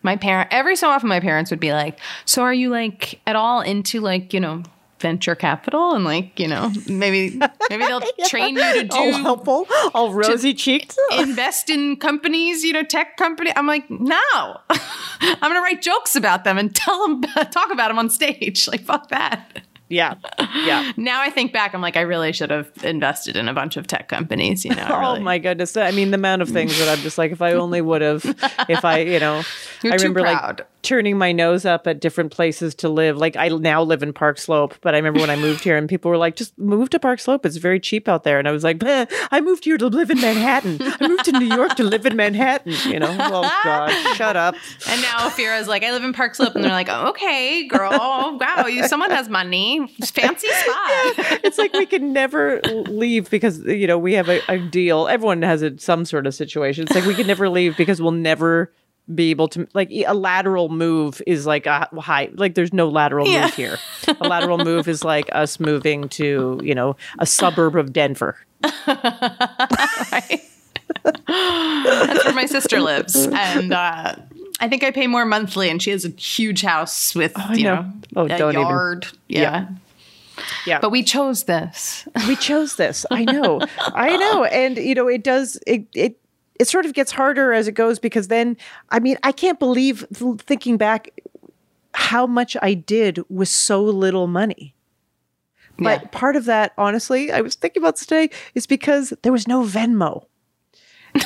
[0.03, 3.37] my parent every so often my parents would be like, "So are you like at
[3.37, 4.63] all into like you know?"
[5.01, 7.39] Venture capital and like you know maybe
[7.71, 10.97] maybe they'll train you to do all helpful, all rosy cheeked.
[11.19, 13.53] invest in companies, you know, tech company.
[13.55, 14.21] I'm like, no,
[14.71, 18.69] I'm gonna write jokes about them and tell them, talk about them on stage.
[18.69, 19.63] Like, fuck that.
[19.89, 20.17] Yeah.
[20.39, 20.93] Yeah.
[20.99, 23.87] Now I think back, I'm like, I really should have invested in a bunch of
[23.87, 24.65] tech companies.
[24.65, 24.87] You know.
[24.91, 25.77] Oh my goodness.
[25.77, 28.23] I mean, the amount of things that I'm just like, if I only would have,
[28.69, 29.43] if I, you know,
[29.83, 30.59] You're I too remember proud.
[30.59, 33.17] like turning my nose up at different places to live.
[33.17, 35.89] Like I now live in Park Slope, but I remember when I moved here and
[35.89, 37.45] people were like, just move to Park Slope.
[37.45, 38.39] It's very cheap out there.
[38.39, 40.79] And I was like, I moved here to live in Manhattan.
[40.81, 42.75] I moved to New York to live in Manhattan.
[42.87, 44.55] You know, oh God, shut up.
[44.89, 47.91] And now Fira's like, I live in Park Slope, and they're like, oh, okay, girl,
[48.41, 51.41] wow, you, someone has money, fancy spot.
[51.45, 55.09] it's like we can never leave because you know we have a, a deal.
[55.09, 56.85] Everyone has a, some sort of situation.
[56.85, 58.73] It's like we can never leave because we'll never
[59.15, 63.27] be able to like a lateral move is like a high like there's no lateral
[63.27, 63.45] Yeah.
[63.47, 63.79] move here.
[64.21, 68.37] A lateral move is like us moving to you know a suburb of Denver.
[68.65, 70.41] right?
[71.15, 74.15] That's where my sister lives, and uh,
[74.61, 77.83] I think I pay more monthly, and she has a huge house with you know.
[77.83, 78.67] know, Oh, a don't even.
[78.67, 79.07] yard.
[79.29, 79.41] Yeah.
[79.41, 79.69] Yeah.
[80.67, 82.07] Yeah, but we chose this.
[82.29, 83.05] we chose this.
[83.11, 83.61] I know.
[83.81, 84.45] I know.
[84.45, 86.17] And you know, it does it it
[86.59, 88.57] it sort of gets harder as it goes because then
[88.91, 90.05] I mean, I can't believe
[90.39, 91.11] thinking back
[91.95, 94.75] how much I did with so little money.
[95.79, 96.09] But Yeah.
[96.11, 100.25] part of that, honestly, I was thinking about today, is because there was no Venmo.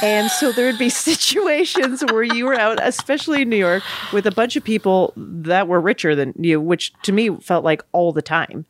[0.03, 4.27] And so there would be situations where you were out, especially in New York, with
[4.27, 8.13] a bunch of people that were richer than you, which to me felt like all
[8.13, 8.65] the time.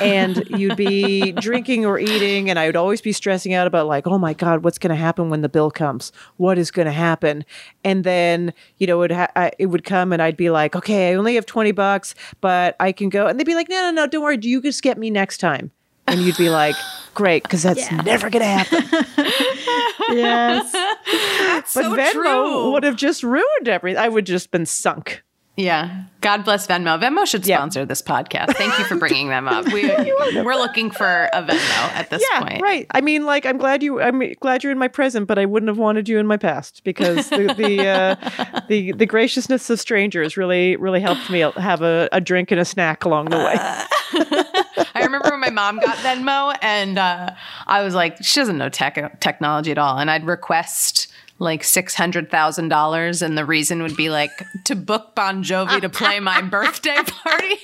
[0.00, 4.06] And you'd be drinking or eating, and I would always be stressing out about, like,
[4.06, 6.12] oh my God, what's going to happen when the bill comes?
[6.36, 7.44] What is going to happen?
[7.84, 11.10] And then, you know, it, ha- I, it would come, and I'd be like, okay,
[11.10, 13.26] I only have 20 bucks, but I can go.
[13.26, 14.38] And they'd be like, no, no, no, don't worry.
[14.40, 15.70] You just get me next time.
[16.06, 16.76] And you'd be like,
[17.14, 18.84] great, because that's never going to happen.
[20.10, 20.72] yes.
[21.38, 22.72] That's But so Venmo true.
[22.72, 24.02] would have just ruined everything.
[24.02, 25.22] I would just been sunk.
[25.56, 26.02] Yeah.
[26.20, 26.98] God bless Venmo.
[27.00, 27.58] Venmo should Yeah.
[27.58, 28.56] sponsor this podcast.
[28.56, 29.66] Thank you for bringing them up.
[29.72, 29.82] We,
[30.42, 32.60] we're looking for a Venmo at this Yeah, point.
[32.62, 32.86] right.
[32.92, 34.00] I mean, like, I'm glad you.
[34.00, 36.82] I'm glad you're in my present, but I wouldn't have wanted you in my past
[36.82, 42.08] because the the uh, the, the graciousness of strangers really really helped me have a,
[42.10, 43.54] a drink and a snack along the way.
[44.96, 47.30] I remember when my mom got Venmo and uh,
[47.66, 49.98] I was like, she doesn't know tech technology at all.
[49.98, 51.08] And I'd request
[51.44, 54.32] like six hundred thousand dollars, and the reason would be like
[54.64, 57.54] to book Bon Jovi to play my birthday party.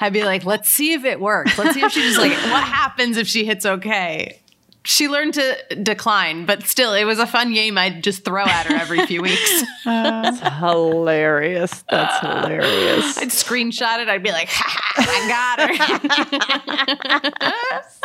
[0.00, 1.56] I'd be like, let's see if it works.
[1.56, 4.40] Let's see if she just like what happens if she hits okay.
[4.84, 8.66] She learned to decline, but still, it was a fun game I'd just throw at
[8.66, 9.64] her every few weeks.
[9.84, 11.82] That's hilarious.
[11.90, 13.18] That's hilarious.
[13.18, 14.08] I'd screenshot it.
[14.08, 15.74] I'd be like, ha, I got her.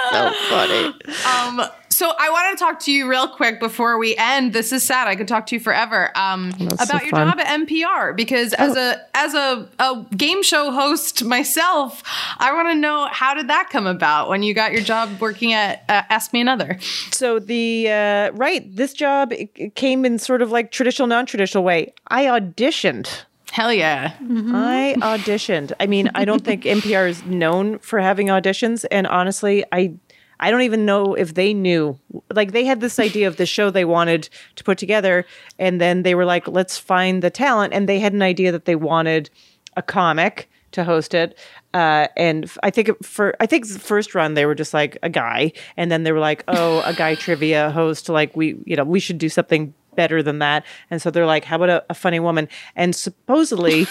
[0.09, 1.59] So funny.
[1.61, 4.53] Um, so I wanted to talk to you real quick before we end.
[4.53, 5.07] This is sad.
[5.07, 7.27] I could talk to you forever um, That's about so your fun.
[7.27, 12.01] job at NPR because as a as a, a game show host myself,
[12.39, 15.53] I want to know how did that come about when you got your job working
[15.53, 16.79] at uh, Ask Me Another.
[17.11, 21.63] So the uh, right, this job it, it came in sort of like traditional, non-traditional
[21.63, 21.93] way.
[22.07, 23.25] I auditioned.
[23.51, 24.13] Hell yeah!
[24.21, 25.73] I auditioned.
[25.77, 29.95] I mean, I don't think NPR is known for having auditions, and honestly, I
[30.41, 31.97] I don't even know if they knew.
[32.33, 35.25] Like they had this idea of the show they wanted to put together,
[35.59, 38.65] and then they were like, "Let's find the talent," and they had an idea that
[38.65, 39.29] they wanted
[39.77, 41.37] a comic to host it.
[41.73, 44.97] Uh, and f- I think for I think the first run they were just like
[45.03, 48.75] a guy, and then they were like, "Oh, a guy trivia host." Like we, you
[48.75, 50.65] know, we should do something better than that.
[50.89, 53.87] And so they're like, "How about a, a funny woman?" And supposedly,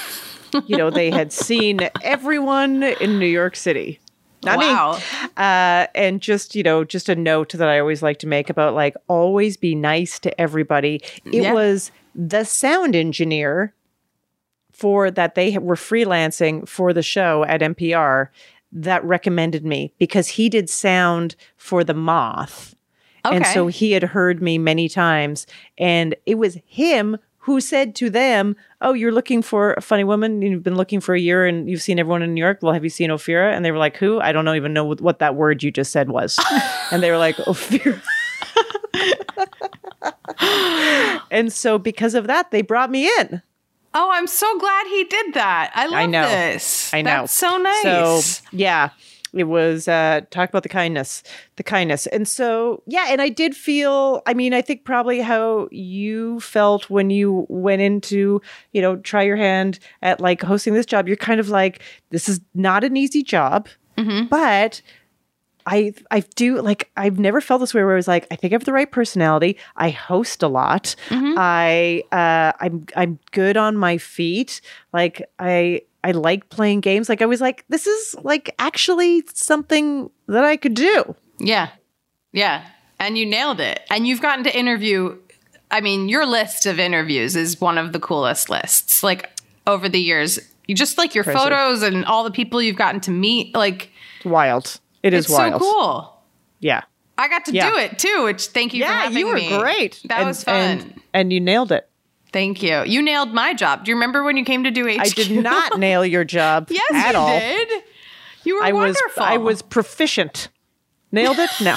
[0.66, 4.00] you know, they had seen everyone in New York City.
[4.44, 4.66] Not me.
[4.66, 4.98] wow.
[5.36, 8.74] Uh, and just you know, just a note that I always like to make about
[8.74, 11.02] like always be nice to everybody.
[11.24, 11.52] It Yeah.
[11.52, 13.74] was the sound engineer
[14.72, 18.28] for that they were freelancing for the show at NPR
[18.72, 22.74] that recommended me because he did sound for the moth.
[23.22, 25.46] And so he had heard me many times.
[25.76, 30.42] And it was him who said to them, Oh, you're looking for a funny woman.
[30.42, 32.58] You've been looking for a year and you've seen everyone in New York.
[32.62, 33.54] Well, have you seen Ophira?
[33.54, 34.20] And they were like, Who?
[34.20, 36.38] I don't know even know what, what that word you just said was.
[36.90, 38.00] and they were like, Ophira.
[41.30, 43.42] and so because of that, they brought me in.
[43.92, 45.72] Oh, I'm so glad he did that.
[45.74, 46.28] I love I know.
[46.28, 46.94] this.
[46.94, 47.10] I know.
[47.10, 48.36] That's so nice.
[48.38, 48.90] So yeah,
[49.32, 51.22] it was uh talk about the kindness,
[51.56, 52.06] the kindness.
[52.08, 56.90] And so yeah, and I did feel I mean, I think probably how you felt
[56.90, 58.40] when you went into,
[58.72, 61.06] you know, try your hand at like hosting this job.
[61.06, 63.68] You're kind of like, this is not an easy job,
[64.28, 64.82] but
[65.66, 68.52] I I do like I've never felt this way where I was like I think
[68.52, 69.58] I have the right personality.
[69.76, 70.96] I host a lot.
[71.38, 74.62] I uh I'm I'm good on my feet.
[74.94, 77.08] Like I I like playing games.
[77.08, 81.14] Like I was like this is like actually something that I could do.
[81.38, 81.70] yeah.
[82.32, 82.64] Yeah.
[83.00, 83.80] And you nailed it.
[83.90, 85.18] And you've gotten to interview.
[85.70, 89.02] I mean, your list of interviews is one of the coolest lists.
[89.02, 89.30] Like
[89.66, 90.38] over the years,
[90.68, 91.38] you just like your Crazy.
[91.38, 93.54] photos and all the people you've gotten to meet.
[93.54, 94.78] Like, It's wild.
[95.02, 95.54] It is it's wild.
[95.54, 96.22] so cool.
[96.60, 96.82] Yeah.
[97.18, 97.70] I got to Yeah.
[97.70, 99.48] do it too, which thank you for Yeah, you were me.
[99.58, 100.00] great.
[100.04, 100.54] That And- was fun.
[100.54, 101.88] And, and you nailed it.
[102.32, 102.84] Thank you.
[102.84, 103.84] You nailed my job.
[103.84, 105.00] Do you remember when you came to do HQ?
[105.00, 107.38] I did not nail your job Yes, at you all.
[107.38, 107.68] did.
[108.44, 109.22] You were I was wonderful.
[109.22, 110.48] I was proficient.
[111.12, 111.50] Nailed it?
[111.60, 111.76] No.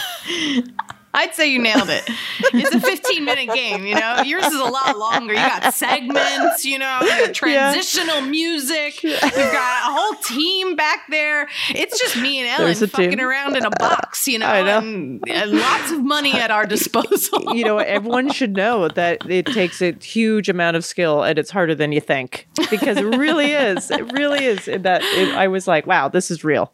[1.15, 2.09] I'd say you nailed it.
[2.55, 4.21] It's a 15 minute game, you know?
[4.23, 5.33] Yours is a lot longer.
[5.33, 9.01] You got segments, you know, you transitional music.
[9.03, 11.47] You've got a whole team back there.
[11.69, 13.19] It's just me and Ellen fucking team.
[13.19, 14.77] around in a box, you know, I know.
[14.79, 17.55] And, and lots of money at our disposal.
[17.55, 21.49] you know, everyone should know that it takes a huge amount of skill and it's
[21.51, 23.89] harder than you think because it really is.
[23.91, 24.67] It really is.
[24.67, 26.71] And That it, I was like, wow, this is real.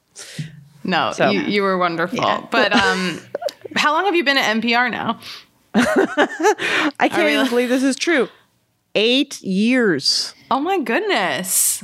[0.83, 2.47] No, So- you, you were wonderful.
[2.51, 3.19] But um,
[3.75, 5.19] how long have you been at NPR now?
[5.73, 8.29] I can't really- even believe this is true.
[8.95, 10.33] Eight years.
[10.49, 11.83] Oh my goodness.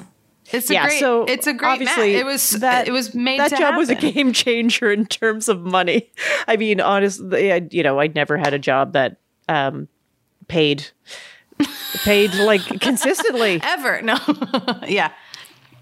[0.51, 2.21] It's a yeah, great, so it's a great obviously match.
[2.21, 5.61] It was that it was made that job was a game changer in terms of
[5.61, 6.11] money.
[6.47, 9.17] I mean, honestly, I, you know, I'd never had a job that
[9.49, 9.87] um,
[10.47, 10.87] paid
[12.03, 13.59] paid like consistently.
[13.63, 14.01] ever.
[14.03, 14.17] No.
[14.87, 15.11] yeah.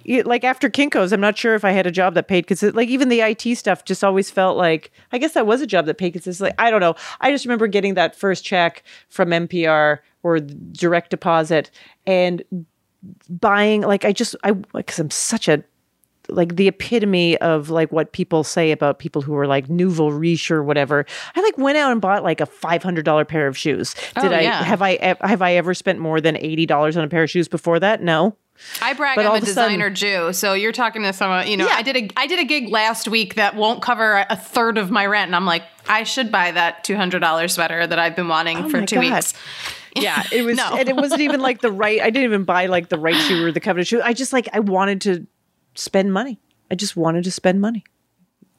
[0.05, 2.89] Like after Kinko's, I'm not sure if I had a job that paid because like
[2.89, 5.97] even the IT stuff just always felt like I guess that was a job that
[5.97, 6.53] paid consistently.
[6.57, 6.95] I don't know.
[7.21, 11.71] I just remember getting that first check from NPR or direct deposit
[12.05, 12.43] and
[13.29, 15.63] buying like I just I because I'm such a
[16.29, 20.49] like the epitome of like what people say about people who are like nouveau riche
[20.49, 21.05] or whatever.
[21.35, 23.93] I like went out and bought like a five hundred dollar pair of shoes.
[24.21, 27.09] Did Oh, I have I have I ever spent more than eighty dollars on a
[27.09, 28.01] pair of shoes before that?
[28.01, 28.37] No.
[28.81, 31.47] I brag But I'm a a sudden- designer Jew, so you're talking to someone.
[31.47, 31.75] You know, Yeah.
[31.75, 34.91] I did a I did a gig last week that won't cover a third of
[34.91, 38.15] my rent, and I'm like, I should buy that two hundred dollars sweater that I've
[38.15, 39.13] been wanting oh for Oh my two God.
[39.13, 39.33] weeks.
[39.95, 40.75] Yeah, it was, No.
[40.75, 42.01] and it wasn't even like the right.
[42.01, 44.01] I didn't even buy like the right shoe or the coveted shoe.
[44.01, 45.27] I just like I wanted to
[45.75, 46.39] spend money.
[46.71, 47.83] I just wanted to spend money.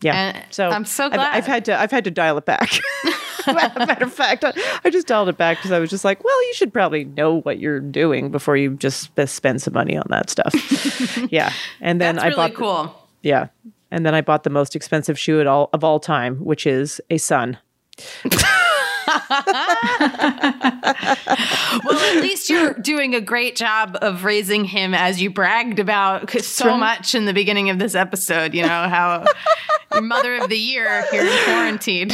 [0.05, 1.35] Yeah, And so I'm so I've- glad.
[1.35, 1.81] I've, had to.
[1.81, 2.71] I've had to dial it back.
[3.47, 4.53] Matter of fact, I,
[4.85, 7.41] I just dialed it back because I was just like, well, you should probably know
[7.41, 10.55] what you're doing before you just spend some money on that stuff.
[11.33, 12.51] yeah, and then That's I really bought.
[12.53, 13.09] the- cool.
[13.23, 13.49] yeah,
[13.91, 17.01] and then I bought the most expensive shoe at all of all time, which is
[17.11, 17.59] a son.
[21.85, 26.31] Well, at least you're doing a great job of raising him as you bragged about
[26.41, 26.79] so right.
[26.79, 28.55] much in the beginning of this episode.
[28.55, 29.25] You know how
[29.95, 32.11] your mother of the year here in quarantine.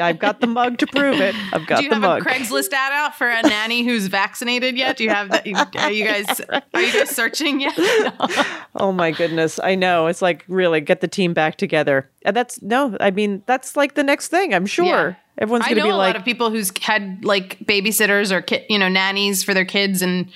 [0.00, 1.34] I've got the mug to prove it.
[1.52, 2.22] I've got Do you the have mug.
[2.22, 4.96] a Craigslist ad out for a nanny who's vaccinated yet?
[4.96, 5.46] Do you have that?
[5.76, 6.40] Are you guys
[6.74, 7.78] are you guys searching yet?
[8.80, 9.58] Oh my goodness.
[9.58, 10.06] I know.
[10.06, 12.08] It's like really get the team back together.
[12.24, 14.84] And that's no, I mean, that's like the next thing, I'm sure.
[14.84, 15.14] Yeah.
[15.38, 18.42] Everyone's I going to know be a lot of people who's had like babysitters or
[18.42, 20.30] ki- you know nannies for their kids and.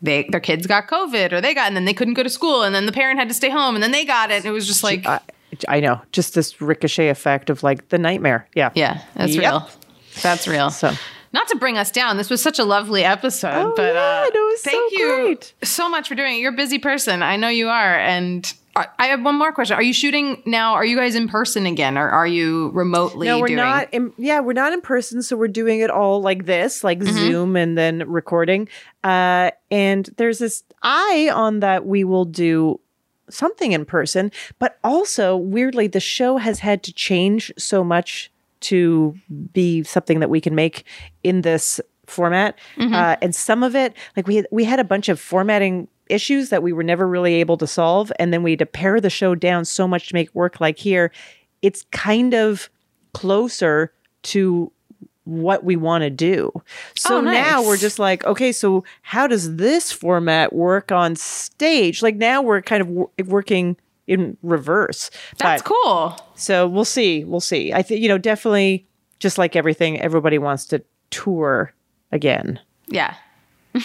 [0.00, 2.62] They, their kids got COVID or they got, and then they couldn't go to school,
[2.62, 4.36] and then the parent had to stay home, and then they got it.
[4.36, 5.18] And it was just like, I,
[5.66, 8.46] I know, just this ricochet effect of like the nightmare.
[8.54, 8.70] Yeah.
[8.76, 9.42] yeah, that's Yep.
[9.42, 9.68] real.
[10.22, 10.70] That's real.
[10.70, 10.92] So
[11.32, 13.50] Not to bring us down, this was such a lovely episode.
[13.52, 15.52] Oh, but yeah, uh, it was thank so you great.
[15.64, 16.38] so much for doing it.
[16.38, 17.20] You're a busy person.
[17.24, 17.98] I know you are.
[17.98, 18.52] And
[18.98, 19.76] I have one more question.
[19.76, 20.74] Are you shooting now?
[20.74, 23.26] Are you guys in person again, or are you remotely?
[23.26, 23.56] no, we're doing?
[23.56, 23.92] not.
[23.92, 27.16] In, yeah, we're not in person, so we're doing it all like this, like Mm-hmm.
[27.16, 28.68] Zoom, and then recording.
[29.04, 32.80] Uh, and there's this eye on that we will do
[33.30, 39.14] something in person, but also weirdly, the show has had to change so much to
[39.52, 40.84] be something that we can make
[41.22, 42.58] in this format.
[42.76, 42.94] Mm-hmm.
[42.94, 46.50] Uh, and some of it, like we had, we had a bunch of formatting issues
[46.50, 49.10] that we were never really able to solve, and then we had to pare the
[49.10, 50.60] show down so much to make it work.
[50.60, 51.10] Like here,
[51.62, 52.68] it's kind of
[53.14, 53.92] closer
[54.24, 54.70] to
[55.24, 56.50] what we want to do.
[56.96, 62.02] So Oh, now we're just like, okay, so how does this format work on stage?
[62.02, 65.10] Like now we're kind of wor- working in reverse.
[65.36, 66.16] That's But- cool.
[66.34, 67.24] so we'll see.
[67.24, 67.74] We'll see.
[67.74, 68.86] I think, you know, definitely
[69.18, 71.74] just like everything, everybody wants to tour
[72.10, 72.58] again.
[72.86, 73.14] Yeah.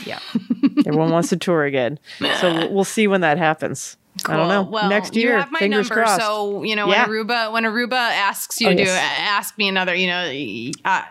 [0.06, 0.20] Yeah.
[0.86, 2.00] Everyone wants to tour again.
[2.40, 3.98] So we'll, see when that happens.
[4.28, 4.62] I don't know.
[4.64, 6.22] Well, Next year, you have my fingers number, crossed.
[6.22, 7.08] so you know Yeah.
[7.08, 11.02] when Aruba when Aruba asks you Oh, to do ask me another, you know, uh,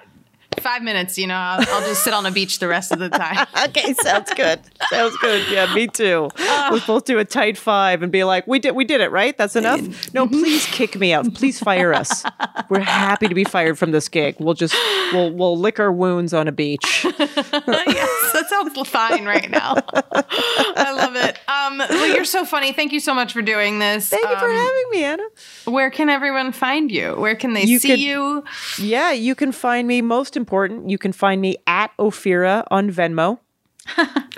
[0.62, 1.18] five minutes.
[1.18, 3.46] You know, I'll, I'll just sit on a beach the rest of the time.
[3.68, 4.60] okay, sounds good.
[4.90, 5.46] Sounds good.
[5.50, 6.30] Yeah, me too.
[6.70, 9.10] We're supposed to do a tight five and be like, we did, we did it,
[9.10, 9.36] right?
[9.36, 9.80] That's enough.
[10.14, 11.32] No, please kick me out.
[11.34, 12.24] Please fire us.
[12.68, 14.36] We're happy to be fired from this gig.
[14.38, 14.74] We'll just,
[15.12, 17.04] we'll, we'll lick our wounds on a beach.
[17.04, 19.76] yes, that sounds fine right now.
[20.12, 21.38] I love it.
[21.48, 22.72] Um, well, you're so funny.
[22.72, 24.08] Thank you so much for doing this.
[24.08, 25.22] Thank you for Um, having me, Anna.
[25.64, 27.14] Where can everyone find you?
[27.14, 28.44] Where can they You see could- you?
[28.78, 30.02] Yeah, you can find me.
[30.02, 33.38] Most important, you can find me at Ophira on Venmo,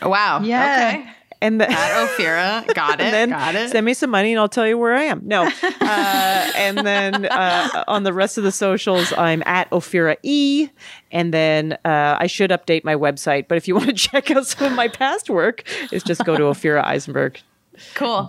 [0.00, 0.40] Oh, wow.
[0.42, 0.92] Yeah.
[0.94, 1.10] Okay.
[1.42, 2.72] and the, At Ophira.
[2.74, 3.10] Got it.
[3.10, 3.70] then Got it.
[3.70, 5.20] send me some money and I'll tell you where I am.
[5.24, 5.42] No,
[5.80, 10.68] uh, and then uh, on the rest of the socials, I'm at Ophira E,
[11.10, 13.48] and then uh, I should update my website.
[13.48, 16.36] But if you want to check out some of my past work, it's just go
[16.36, 17.40] to Ophira Eisenberg.
[17.94, 18.28] cool.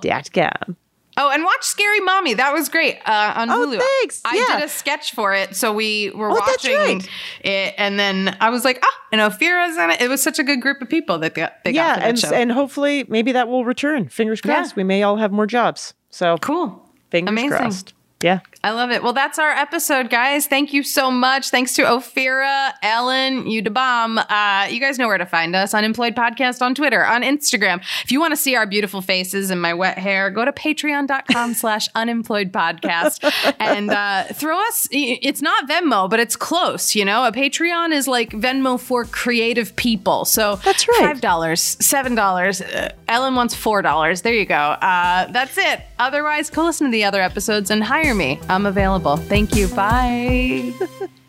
[1.17, 2.33] Oh, and watch Scary Mommy.
[2.33, 3.79] That was great uh, on Oh, Hulu.
[3.79, 4.21] thanks.
[4.25, 4.59] I Yeah.
[4.59, 7.09] did a sketch for it, so we were Oh, watching right.
[7.43, 10.43] it, and then I was like, "Oh, and Ophira's in it." It was such a
[10.43, 12.29] good group of people that got they got Yeah, for that and show.
[12.33, 14.09] and hopefully maybe that will return.
[14.09, 14.55] Fingers Yeah.
[14.55, 14.75] crossed.
[14.75, 15.93] We may all have more jobs.
[16.09, 17.49] So cool, fingers amazing.
[17.57, 17.93] crossed.
[18.21, 18.39] Yeah.
[18.65, 19.03] I love it.
[19.03, 20.47] Well, that's our episode, guys.
[20.47, 21.51] Thank you so much.
[21.51, 24.17] Thanks to Ophira, Ellen, you da bomb.
[24.17, 25.75] Uh, you guys know where to find us.
[25.75, 27.83] Unemployed Podcast on Twitter, on Instagram.
[28.03, 31.53] If you want to see our beautiful faces and my wet hair, go to patreon.com
[31.53, 34.87] slash unemployed podcast and uh, throw us.
[34.91, 36.95] It's not Venmo, but it's close.
[36.95, 40.25] You know, a Patreon is like Venmo for creative people.
[40.25, 41.15] So That's right.
[41.15, 42.75] $5, $7.
[42.75, 44.21] Uh, Ellen wants $4.
[44.23, 44.55] There you go.
[44.55, 45.81] Uh, that's it.
[45.99, 48.39] Otherwise, go listen to the other episodes and hire me.
[48.55, 49.17] I'm available.
[49.17, 49.67] Thank you.
[49.67, 50.73] Bye.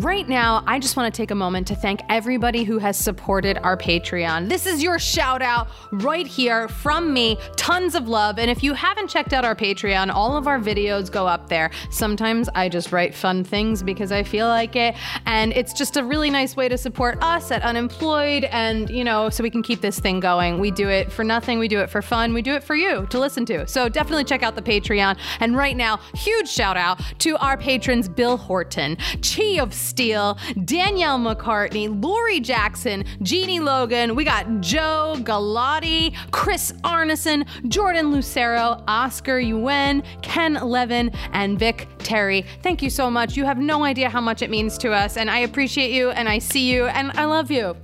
[0.00, 3.56] Right now, I just want to take a moment to thank everybody who has supported
[3.62, 4.46] our Patreon.
[4.46, 7.38] This is your shout out right here from me.
[7.56, 8.38] Tons of love.
[8.38, 11.70] And if you haven't checked out our Patreon, all of our videos go up there.
[11.88, 14.94] Sometimes I just write fun things because I feel like it.
[15.24, 19.30] And it's just a really nice way to support us at Unemployed and, you know,
[19.30, 20.60] so we can keep this thing going.
[20.60, 23.06] We do it for nothing, we do it for fun, we do it for you
[23.06, 23.66] to listen to.
[23.66, 25.16] So definitely check out the Patreon.
[25.40, 31.18] And right now, huge shout out to our patrons Bill Horton, Chi of Steel, Danielle
[31.18, 34.14] McCartney, Lori Jackson, Jeannie Logan.
[34.14, 42.44] We got Joe Galati, Chris Arneson, Jordan Lucero, Oscar Yuen, Ken Levin, and Vic Terry.
[42.62, 43.36] Thank you so much.
[43.36, 46.28] You have no idea how much it means to us, and I appreciate you, and
[46.28, 47.76] I see you, and I love you.